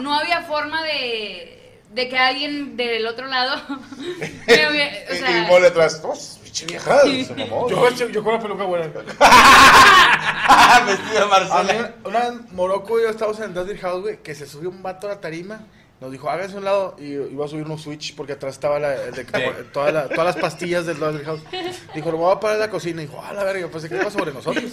no 0.00 0.14
había 0.18 0.42
forma 0.42 0.82
de, 0.82 1.78
de 1.90 2.08
que 2.08 2.18
alguien 2.18 2.76
del 2.76 3.06
otro 3.06 3.26
lado 3.26 3.60
me 3.98 4.66
hubiera- 4.70 4.96
o 5.10 5.14
sea, 5.14 5.38
y 5.38 5.46
mole 5.46 5.68
atrás, 5.68 6.00
oh, 6.04 6.14
pinche 6.42 6.66
vieja, 6.66 7.00
se 7.00 7.34
mamó. 7.36 7.68
Yo, 7.70 7.88
yo, 7.90 8.08
yo 8.08 8.24
con 8.24 8.34
la 8.34 8.40
peluca 8.40 8.64
buena. 8.64 8.86
Vestido 10.86 11.12
de 11.14 11.18
A 11.22 11.26
Marcela. 11.26 11.94
una 12.04 12.18
vez 12.30 12.52
Morocco 12.52 12.98
y 12.98 13.02
yo 13.04 13.08
estábamos 13.10 13.38
en 13.40 13.44
el 13.46 13.54
Desert 13.54 13.80
House, 13.82 14.00
güey, 14.02 14.22
que 14.22 14.34
se 14.34 14.46
subió 14.46 14.70
un 14.70 14.82
vato 14.82 15.06
a 15.06 15.10
la 15.10 15.20
tarima. 15.20 15.60
Nos 16.02 16.10
dijo, 16.12 16.28
háganse 16.28 16.56
a 16.56 16.58
un 16.58 16.64
lado. 16.64 16.96
Y 16.98 17.12
iba 17.12 17.44
a 17.44 17.48
subir 17.48 17.64
unos 17.64 17.80
switch 17.82 18.14
porque 18.14 18.32
atrás 18.34 18.54
estaba 18.54 18.78
la, 18.78 18.94
el 18.96 19.14
de, 19.14 19.24
toda 19.72 19.90
la- 19.92 20.08
todas 20.08 20.24
las 20.34 20.36
pastillas 20.36 20.84
del 20.84 20.98
Desert 20.98 21.24
House. 21.24 21.40
Dijo, 21.94 22.10
lo 22.10 22.18
voy 22.18 22.32
a 22.34 22.40
parar 22.40 22.56
en 22.56 22.60
la 22.60 22.70
cocina. 22.70 23.00
Y 23.02 23.06
dijo, 23.06 23.22
ah, 23.24 23.32
la 23.32 23.44
verga, 23.44 23.68
pues 23.68 23.86
que 23.88 23.94
iba 23.96 24.10
sobre 24.10 24.32
nosotros. 24.32 24.64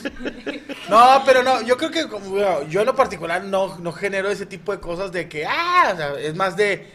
No, 0.90 1.22
pero 1.26 1.44
no, 1.44 1.62
yo 1.62 1.78
creo 1.78 1.92
que 1.92 2.08
como, 2.10 2.32
bueno, 2.32 2.64
yo 2.64 2.80
en 2.82 2.88
lo 2.88 2.96
particular 2.96 3.44
no, 3.44 3.78
no 3.78 3.92
genero 3.94 4.30
ese 4.30 4.46
tipo 4.48 4.72
de 4.72 4.80
cosas 4.80 5.12
de 5.12 5.30
que, 5.30 5.46
ah, 5.46 5.92
o 5.94 5.96
sea, 5.98 6.14
es 6.20 6.36
más 6.36 6.58
de, 6.58 6.90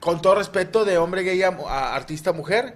con 0.00 0.20
todo 0.20 0.34
respeto, 0.34 0.84
de 0.84 0.98
hombre 0.98 1.22
gay 1.22 1.42
a, 1.42 1.48
a 1.48 1.94
artista 1.96 2.32
mujer 2.32 2.74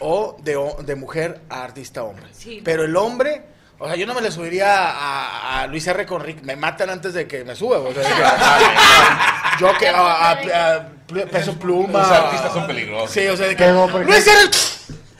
o 0.00 0.36
de, 0.42 0.58
de 0.84 0.94
mujer 0.94 1.40
a 1.48 1.64
artista 1.64 2.02
hombre. 2.02 2.26
Sí. 2.32 2.60
Pero 2.64 2.84
el 2.84 2.94
hombre, 2.96 3.42
o 3.78 3.86
sea, 3.86 3.96
yo 3.96 4.06
no 4.06 4.12
me 4.14 4.20
le 4.20 4.30
subiría 4.30 4.90
a, 4.90 5.62
a 5.62 5.66
Luis 5.68 5.86
R. 5.86 6.04
Conrique, 6.04 6.42
me 6.42 6.56
matan 6.56 6.90
antes 6.90 7.14
de 7.14 7.26
que 7.26 7.44
me 7.44 7.54
suba. 7.56 7.78
O 7.78 7.92
sea, 7.94 8.02
que- 9.58 9.64
a- 9.64 9.68
yo 9.72 9.78
que 9.78 9.88
a, 9.88 10.76
a- 10.76 11.26
peso 11.30 11.54
pluma. 11.58 12.00
Los 12.00 12.10
artistas 12.10 12.52
son 12.52 12.66
peligrosos. 12.66 13.10
Sí, 13.10 13.26
o 13.26 13.36
sea, 13.36 13.46
de 13.46 13.56
que 13.56 13.64
Pero, 13.64 13.86
por 13.88 14.04
Luis 14.04 14.26
R. 14.26 14.50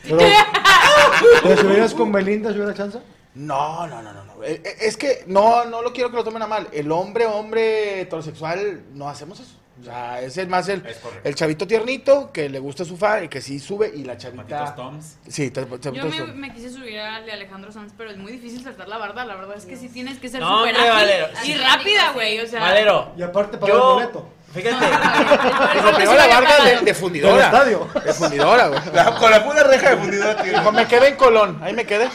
Pero, 0.02 0.18
¿Te 1.42 1.56
subieras 1.56 1.94
con 1.94 2.12
Belinda 2.12 2.50
si 2.52 2.56
hubiera 2.58 2.74
chance? 2.74 2.98
No, 3.34 3.86
no, 3.86 4.02
no, 4.02 4.12
no, 4.12 4.24
no. 4.24 4.44
Eh, 4.44 4.60
eh, 4.64 4.76
Es 4.80 4.96
que 4.96 5.24
no, 5.26 5.64
no 5.64 5.82
lo 5.82 5.92
quiero 5.92 6.10
que 6.10 6.16
lo 6.16 6.24
tomen 6.24 6.42
a 6.42 6.46
mal. 6.46 6.68
El 6.72 6.90
hombre, 6.92 7.26
hombre 7.26 8.02
heterosexual, 8.02 8.82
no 8.92 9.08
hacemos 9.08 9.40
eso. 9.40 9.54
O 9.80 9.84
sea, 9.84 10.20
es 10.20 10.38
el 10.38 10.46
más 10.48 10.68
el, 10.68 10.84
el 11.24 11.34
chavito 11.34 11.66
tiernito 11.66 12.30
que 12.32 12.48
le 12.48 12.60
gusta 12.60 12.84
su 12.84 12.96
fan 12.96 13.24
y 13.24 13.28
que 13.28 13.40
sí 13.40 13.58
sube 13.58 13.90
y 13.94 14.04
la 14.04 14.16
chavita. 14.16 14.74
Toms. 14.76 15.16
Sí, 15.28 15.50
te- 15.50 15.62
yo 15.92 15.92
me, 16.04 16.16
Toms. 16.16 16.34
me 16.36 16.54
quise 16.54 16.70
subir 16.70 17.00
al 17.00 17.26
de 17.26 17.32
Alejandro 17.32 17.72
Sanz, 17.72 17.92
pero 17.96 18.10
es 18.10 18.16
muy 18.16 18.30
difícil 18.32 18.62
saltar 18.62 18.86
la 18.88 18.98
barda. 18.98 19.24
La 19.24 19.34
verdad 19.34 19.56
es 19.56 19.64
que 19.66 19.76
sí 19.76 19.88
tienes 19.88 20.18
que 20.20 20.28
ser 20.28 20.40
No, 20.40 20.58
súper 20.60 20.76
ágil 20.76 20.90
Valero. 20.90 21.26
y 21.44 21.54
rápida, 21.56 22.12
güey. 22.12 22.38
O 22.40 22.46
sea, 22.46 22.60
Valero. 22.60 23.12
Y 23.16 23.22
aparte 23.22 23.58
Yo- 23.66 23.74
el 23.74 23.80
boleto. 23.80 24.28
Fíjate. 24.54 24.86
La 24.88 26.28
barca 26.28 26.62
de, 26.64 26.76
de 26.76 26.80
Del 26.82 26.94
fundidora. 26.94 27.46
estadio. 27.46 27.88
De 28.04 28.12
fundidora, 28.14 28.68
güey. 28.68 28.80
Con 29.18 29.30
la 29.32 29.44
pura 29.44 29.64
reja 29.64 29.90
de 29.90 29.96
fundidora, 29.96 30.40
tío. 30.40 30.52
Dijo, 30.52 30.70
me 30.70 30.86
quedé 30.86 31.08
en 31.08 31.16
Colón. 31.16 31.58
Ahí 31.60 31.72
me 31.72 31.84
quedé. 31.84 32.08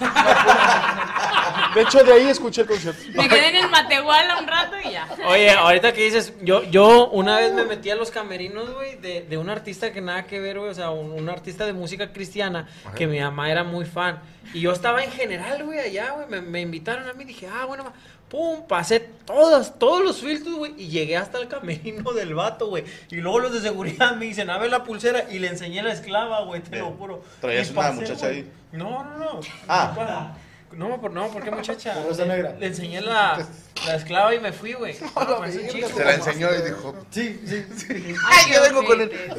De 1.74 1.82
hecho, 1.82 2.02
de 2.04 2.12
ahí 2.12 2.28
escuché 2.28 2.62
el 2.62 2.66
concierto. 2.66 3.00
me 3.14 3.28
quedé 3.28 3.48
en 3.48 3.56
el 3.64 3.70
Matehuala 3.70 4.38
un 4.38 4.46
rato 4.46 4.76
y 4.84 4.92
ya. 4.92 5.08
Oye, 5.26 5.50
ahorita 5.50 5.92
que 5.92 6.04
dices, 6.04 6.32
yo, 6.42 6.62
yo 6.64 7.08
una 7.08 7.38
vez 7.38 7.52
me 7.52 7.64
metí 7.64 7.90
a 7.90 7.94
los 7.96 8.10
camerinos, 8.10 8.72
güey, 8.74 8.96
de, 8.96 9.22
de 9.22 9.38
un 9.38 9.48
artista 9.50 9.92
que 9.92 10.00
nada 10.00 10.24
que 10.26 10.40
ver, 10.40 10.58
güey, 10.58 10.70
o 10.70 10.74
sea, 10.74 10.90
un, 10.90 11.12
un 11.12 11.28
artista 11.28 11.66
de 11.66 11.72
música 11.72 12.12
cristiana, 12.12 12.68
que 12.96 13.06
mi 13.06 13.20
mamá 13.20 13.50
era 13.50 13.64
muy 13.64 13.84
fan. 13.84 14.20
Y 14.54 14.60
yo 14.60 14.72
estaba 14.72 15.02
en 15.02 15.10
general, 15.12 15.64
güey, 15.64 15.78
allá, 15.78 16.10
güey, 16.12 16.26
me, 16.28 16.40
me 16.42 16.60
invitaron 16.60 17.08
a 17.08 17.12
mí, 17.14 17.24
dije, 17.24 17.46
ah, 17.52 17.64
bueno, 17.64 17.84
ma- 17.84 17.92
pum, 18.28 18.66
pasé 18.66 19.00
todos, 19.24 19.78
todos 19.78 20.02
los 20.02 20.20
filtros, 20.20 20.54
güey, 20.56 20.72
y 20.76 20.88
llegué 20.88 21.16
hasta 21.16 21.38
el 21.38 21.48
camerino 21.48 22.12
del 22.14 22.34
vato, 22.34 22.66
güey. 22.68 22.84
Y 23.10 23.16
luego 23.16 23.38
los 23.40 23.52
de 23.52 23.60
seguridad 23.60 24.16
me 24.16 24.26
dicen, 24.26 24.50
a 24.50 24.58
ver 24.58 24.70
la 24.70 24.84
pulsera, 24.84 25.24
y 25.30 25.38
le 25.38 25.48
enseñé 25.48 25.82
la 25.82 25.92
esclava, 25.92 26.42
güey, 26.44 26.60
te 26.60 26.78
lo 26.78 26.90
juro. 26.92 27.22
¿Traías 27.40 27.70
Y 27.70 27.72
una 27.72 27.92
muchacha 27.92 28.26
ahí? 28.26 28.50
No, 28.72 29.04
no, 29.04 29.18
no. 29.18 29.40
Ah. 29.68 30.34
No, 30.72 31.00
por, 31.00 31.12
no, 31.12 31.28
¿por 31.28 31.42
qué 31.42 31.50
muchacha? 31.50 31.94
Por 32.02 32.16
Le- 32.16 32.26
negra. 32.26 32.56
Le 32.58 32.66
enseñé 32.66 33.00
la, 33.00 33.46
la 33.86 33.94
esclava 33.96 34.34
y 34.34 34.40
me 34.40 34.52
fui, 34.52 34.72
güey. 34.74 34.96
No, 35.16 35.36
pues. 35.38 35.54
Se 35.54 36.04
la 36.04 36.14
enseñó 36.14 36.48
y 36.54 36.62
dijo, 36.62 36.94
Sí, 37.10 37.40
sí, 37.46 37.64
sí. 37.76 38.14
Ay, 38.30 38.52
yo 38.52 38.62
vengo 38.62 38.84
con 38.84 39.00
ojete. 39.00 39.34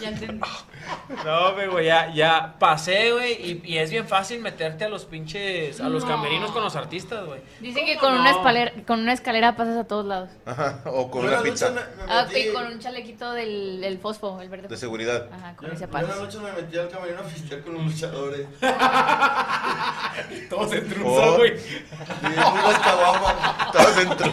Ya 0.00 0.08
entendí. 0.08 0.40
No, 1.24 1.54
pero 1.56 1.72
güey, 1.72 1.86
ya, 1.86 2.12
ya 2.12 2.54
pasé, 2.58 3.12
güey, 3.12 3.32
y, 3.32 3.62
y 3.64 3.78
es 3.78 3.90
bien 3.90 4.06
fácil 4.08 4.40
meterte 4.40 4.84
a 4.84 4.88
los 4.88 5.04
pinches, 5.04 5.80
a 5.80 5.88
los 5.88 6.04
No. 6.04 6.10
camerinos 6.10 6.50
con 6.50 6.62
los 6.62 6.74
artistas, 6.76 7.24
güey. 7.26 7.40
Dicen 7.60 7.86
que 7.86 7.96
¿Cómo 7.96 8.12
con 8.12 8.20
una, 8.20 8.30
no? 8.32 8.36
escalera, 8.38 8.72
con 8.86 9.00
una 9.00 9.12
escalera 9.12 9.56
pasas 9.56 9.76
a 9.76 9.84
todos 9.84 10.06
lados. 10.06 10.30
ajá, 10.46 10.80
o 10.86 11.10
con 11.10 11.22
Yo 11.22 11.28
una 11.28 11.42
pizza 11.42 11.68
me- 11.70 11.74
me 11.74 11.82
Ah, 12.12 12.26
ok, 12.28 12.52
con 12.52 12.66
un 12.66 12.78
chalequito 12.80 13.32
del, 13.32 13.80
del 13.80 13.98
fosfo, 13.98 14.40
el 14.40 14.48
verde. 14.48 14.68
de 14.68 14.76
seguridad. 14.76 15.28
Ajá, 15.32 15.54
con 15.56 15.68
Yo, 15.68 15.74
ese 15.74 15.86
yo 15.90 15.98
una 15.98 16.16
noche 16.16 16.38
me 16.38 16.52
metí 16.52 16.78
al 16.78 16.88
camerino 16.88 17.20
a 17.20 17.24
pistear 17.24 17.60
con 17.62 17.74
los 17.74 17.84
luchadores. 17.84 18.46
Todos 20.50 20.72
en 20.72 20.88
truza, 20.88 21.26
güey. 21.36 21.52
Y 21.56 22.80
caguamas. 22.82 23.72
Todos 23.72 23.96
dentro. 23.96 24.32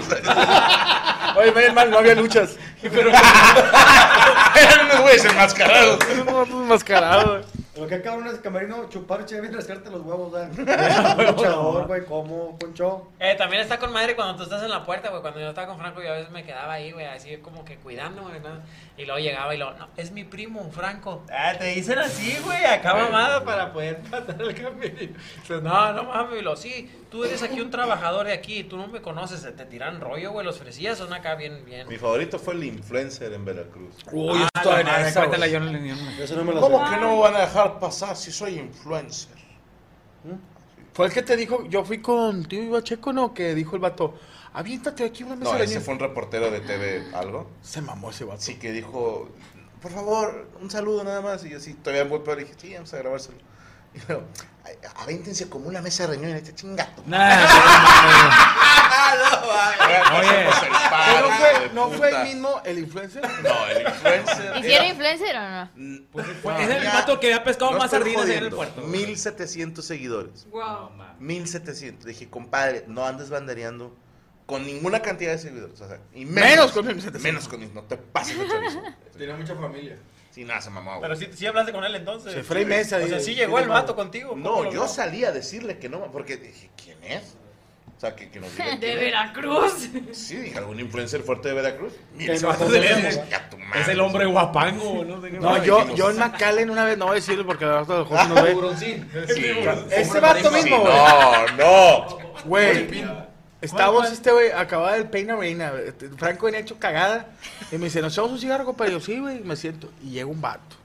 Oye, 1.38 1.52
menos 1.52 1.74
mal, 1.74 1.92
no 1.92 1.98
había 2.00 2.16
luchas. 2.16 2.58
Eran 2.84 4.86
unos 4.86 5.02
güeyes 5.02 5.26
enmascarados. 5.26 6.00
mascarado. 6.46 7.44
Lo 7.80 7.88
que 7.88 8.02
cabrón 8.02 8.28
es 8.28 8.40
camerino, 8.40 8.90
chupar 8.90 9.26
chévere 9.26 9.54
y 9.54 9.56
rascarte 9.56 9.90
los 9.90 10.02
huevos, 10.02 10.32
¿verdad? 10.32 11.18
Luchador, 11.32 11.88
güey, 11.88 12.06
como, 12.06 12.58
poncho. 12.60 13.12
Eh, 13.20 13.36
también 13.38 13.62
está 13.62 13.78
con 13.80 13.92
madre 13.94 14.16
cuando 14.16 14.36
tú 14.36 14.44
estás 14.44 14.62
en 14.64 14.70
la 14.70 14.84
puerta, 14.86 15.10
güey. 15.10 15.22
Cuando 15.22 15.40
yo 15.40 15.50
estaba 15.50 15.68
con 15.68 15.78
Franco, 15.80 16.02
yo 16.02 16.10
a 16.12 16.18
veces 16.18 16.32
me 16.32 16.44
quedaba 16.44 16.74
ahí, 16.74 16.92
güey, 16.92 17.06
así 17.06 17.38
como 17.38 17.64
que 17.64 17.78
cuidando, 17.78 18.24
güey, 18.24 18.40
¿no? 18.40 18.50
Y 18.98 19.06
luego 19.06 19.20
llegaba 19.20 19.56
y 19.56 19.58
luego, 19.58 19.74
no, 19.80 19.88
es 19.96 20.12
mi 20.12 20.24
primo, 20.26 20.70
Franco. 20.72 21.24
Ah, 21.32 21.54
te 21.58 21.66
dicen 21.66 21.98
así, 22.00 22.38
güey, 22.44 22.66
acá 22.66 22.94
mamada 22.96 23.44
para 23.46 23.72
poder 23.72 23.98
pasar 24.10 24.36
el 24.42 24.54
camerino. 24.56 25.18
Entonces, 25.38 25.62
no, 25.64 25.94
no 25.94 26.04
mames, 26.04 26.42
y 26.42 26.44
lo, 26.44 26.58
sí, 26.58 26.92
tú 27.10 27.24
eres 27.24 27.42
aquí 27.44 27.62
un 27.62 27.72
trabajador 27.72 28.26
de 28.28 28.34
aquí, 28.34 28.64
tú 28.66 28.76
no 28.78 28.88
me 28.88 29.02
conoces, 29.02 29.42
te 29.56 29.66
tiran 29.66 30.02
rollo, 30.02 30.32
güey, 30.32 30.46
los 30.46 30.60
fresías 30.60 30.98
son 30.98 31.14
acá 31.14 31.36
bien, 31.36 31.64
bien. 31.66 31.88
Mi 31.88 31.98
favorito 31.98 32.38
fue 32.40 32.56
el 32.56 32.64
influencer 32.66 33.32
en 33.32 33.46
Veracruz. 33.46 33.96
Uy, 34.12 34.40
Ah, 34.54 34.62
estoy 34.64 34.84
la 34.84 35.00
en 35.02 35.06
esa, 35.08 35.26
güey. 35.26 35.52
yo 35.52 35.60
no 35.62 35.66
le 35.72 35.80
ni 35.80 35.92
Eso 36.22 36.36
no 36.36 36.44
me 36.44 36.54
lo 36.54 36.60
¿Cómo 36.60 36.86
sé. 36.86 36.94
que 36.96 37.00
no 37.02 37.16
me 37.16 37.22
van 37.22 37.36
a 37.36 37.40
dejar 37.42 37.69
pasar 37.78 38.16
si 38.16 38.32
soy 38.32 38.58
influencer? 38.58 39.38
Fue 40.94 41.06
el 41.08 41.14
que 41.14 41.22
te 41.22 41.36
dijo, 41.36 41.66
yo 41.68 41.84
fui 41.86 42.02
con 42.02 42.46
tío 42.46 42.64
Iba 42.64 42.82
Checo, 42.84 43.14
¿no? 43.14 43.34
Que 43.34 43.54
dijo 43.56 43.76
el 43.76 43.82
vato, 43.82 44.16
aviéntate 44.54 45.04
aquí 45.04 45.24
una 45.24 45.36
mesa 45.36 45.52
No, 45.52 45.58
ese 45.58 45.68
niños". 45.68 45.84
fue 45.84 45.94
un 45.94 46.00
reportero 46.00 46.50
de 46.52 46.60
TV 46.62 47.04
algo. 47.14 47.48
Se 47.62 47.82
mamó 47.82 48.10
ese 48.10 48.26
vato. 48.26 48.42
Sí, 48.42 48.56
que 48.56 48.72
dijo, 48.72 49.30
por 49.82 49.92
favor, 49.92 50.50
un 50.62 50.70
saludo 50.70 51.04
nada 51.04 51.22
más. 51.22 51.46
Y 51.46 51.50
yo 51.50 51.60
sí, 51.60 51.74
todavía 51.76 52.06
muy 52.06 52.20
peor. 52.20 52.40
Y 52.42 52.44
dije, 52.46 52.56
sí, 52.58 52.74
vamos 52.74 52.94
a 52.94 52.98
grabárselo. 52.98 53.38
Y 53.94 54.00
luego, 54.08 54.24
"Ay, 54.34 54.44
avéntense 54.96 55.50
como 55.50 55.68
una 55.68 55.82
mesa 55.82 56.04
de 56.04 56.10
reunión 56.14 56.32
en 56.32 56.38
este 56.38 56.54
chingato. 56.56 57.04
Oye, 60.20 60.48
Pero 61.06 61.28
no 61.28 61.36
fue, 61.36 61.70
no 61.74 61.90
fue 61.92 62.10
el 62.10 62.24
mismo 62.24 62.62
el 62.66 62.80
influencer. 62.80 63.24
No, 63.44 63.68
el 63.68 63.88
influencer. 63.88 64.58
¿Y 64.58 64.64
si 64.64 64.72
era 64.72 64.88
influencer 64.88 65.36
o 65.36 65.50
no? 65.50 65.70
Pues 66.12 66.28
es 66.60 66.70
el 66.70 66.86
vato 66.86 67.20
que 67.20 67.28
había 67.28 67.44
pescado 67.44 67.72
más 67.74 67.92
sardinas 67.92 68.28
en 68.30 68.44
el 68.46 68.52
puerto. 68.52 68.82
1700 68.82 69.86
seguidores. 69.86 70.48
Wow. 70.52 70.92
1700. 71.20 72.06
Dije, 72.06 72.30
compadre, 72.30 72.86
no 72.88 73.06
andes 73.06 73.30
bandereando 73.30 73.96
con 74.46 74.66
ninguna 74.66 75.02
cantidad 75.02 75.32
de 75.32 75.38
seguidores. 75.38 75.80
O 75.80 75.88
sea, 75.88 76.00
y 76.14 76.26
Menos 76.26 76.72
con 76.72 76.86
1700. 76.86 77.22
Menos 77.22 77.48
con 77.48 77.74
No 77.74 77.84
te 77.84 77.98
pases 77.98 78.38
de. 78.38 78.48
Tenía 79.18 79.36
mucha 79.36 79.56
familia. 79.56 79.98
Sí, 80.40 80.46
nada, 80.46 80.62
se 80.62 80.70
mamó. 80.70 80.92
güey. 80.92 81.02
Pero 81.02 81.16
sí, 81.18 81.28
sí 81.36 81.46
hablaste 81.48 81.74
con 81.74 81.84
él 81.84 81.94
entonces. 81.96 82.32
Se 82.34 82.44
fue 82.44 82.64
mesa. 82.64 82.96
O 82.96 83.00
sea, 83.00 83.08
dice, 83.08 83.20
sí 83.20 83.36
llegó 83.36 83.60
el 83.60 83.68
no. 83.68 83.74
vato 83.74 83.94
contigo. 83.94 84.30
¿cómo 84.30 84.64
No, 84.64 84.72
yo 84.72 84.88
salí 84.88 85.26
a 85.26 85.34
decirle 85.34 85.80
que 85.80 85.90
no, 85.90 86.10
porque 86.14 86.38
dije, 86.38 86.70
¿quién 86.82 86.98
es? 87.04 87.36
O 87.98 88.00
sea, 88.00 88.16
que, 88.16 88.32
que 88.32 88.40
nos 88.40 88.50
digan 88.56 88.80
De. 88.80 88.96
Veracruz. 88.96 89.90
Sí, 90.14 90.38
dije, 90.38 90.58
algún 90.58 90.80
influencer 90.80 91.24
fuerte 91.24 91.50
de 91.50 91.56
Veracruz. 91.56 91.92
Mira, 92.16 92.36
ese 92.36 92.46
vato 92.46 92.70
de 92.70 92.80
madre. 92.80 93.82
Es 93.82 93.88
el 93.90 94.00
hombre 94.00 94.26
guapango, 94.28 95.04
no 95.04 95.22
sé 95.22 95.30
qué. 95.32 95.40
No, 95.42 95.62
yo, 95.62 95.94
yo 95.94 96.10
en 96.10 96.18
McAllen 96.20 96.70
una 96.70 96.86
vez, 96.86 96.98
no 96.98 97.08
voy 97.08 97.12
a 97.12 97.16
decirlo 97.16 97.46
porque 97.46 97.66
el 97.66 97.72
rato 97.72 97.98
de 98.00 98.06
José 98.10 98.28
nos 98.30 98.80
ve. 98.80 99.06
Sí, 99.28 99.58
Ese 99.92 100.20
vato 100.22 100.52
mismo, 100.52 100.80
güey. 100.80 100.94
no, 100.94 101.48
no. 101.58 102.18
Güey, 102.46 102.88
estábamos 103.62 104.12
este 104.12 104.32
güey, 104.32 104.52
acababa 104.52 104.94
del 104.94 105.10
Pain 105.10 105.32
Arena, 105.32 105.74
este, 105.86 106.10
Franco 106.10 106.46
venía 106.46 106.62
hecho 106.62 106.78
cagada, 106.80 107.28
y 107.72 107.78
me 107.78 107.86
dice, 107.86 108.02
¿nos 108.02 108.14
echamos 108.14 108.32
un 108.32 108.40
cigarro, 108.40 108.66
compadre? 108.66 108.92
Y 108.92 108.96
yo, 108.96 109.00
sí, 109.00 109.20
güey, 109.20 109.38
y 109.38 109.44
me 109.44 109.56
siento, 109.56 109.90
y 110.04 110.12
llega 110.12 110.28
un 110.28 110.42
vato. 110.42 110.78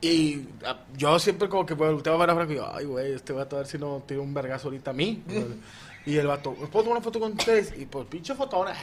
Y 0.00 0.48
ah, 0.66 0.80
yo 0.96 1.18
siempre 1.20 1.48
como 1.48 1.64
que 1.64 1.74
volteaba 1.74 2.16
a 2.16 2.20
ver 2.20 2.30
a 2.30 2.34
Franco 2.34 2.52
y 2.52 2.56
yo, 2.56 2.74
ay, 2.74 2.84
güey, 2.84 3.12
este 3.12 3.32
vato 3.32 3.56
a 3.56 3.60
ver 3.60 3.68
si 3.68 3.78
no 3.78 4.02
tiene 4.04 4.22
un 4.22 4.34
vergazo 4.34 4.68
ahorita 4.68 4.90
a 4.90 4.94
mí. 4.94 5.22
y 6.04 6.16
el 6.16 6.26
vato, 6.26 6.52
¿puedo 6.54 6.84
tomar 6.84 6.98
una 6.98 7.00
foto 7.00 7.20
con 7.20 7.32
ustedes? 7.32 7.72
Y 7.78 7.86
pues, 7.86 8.06
pinche 8.06 8.34
fotona, 8.34 8.74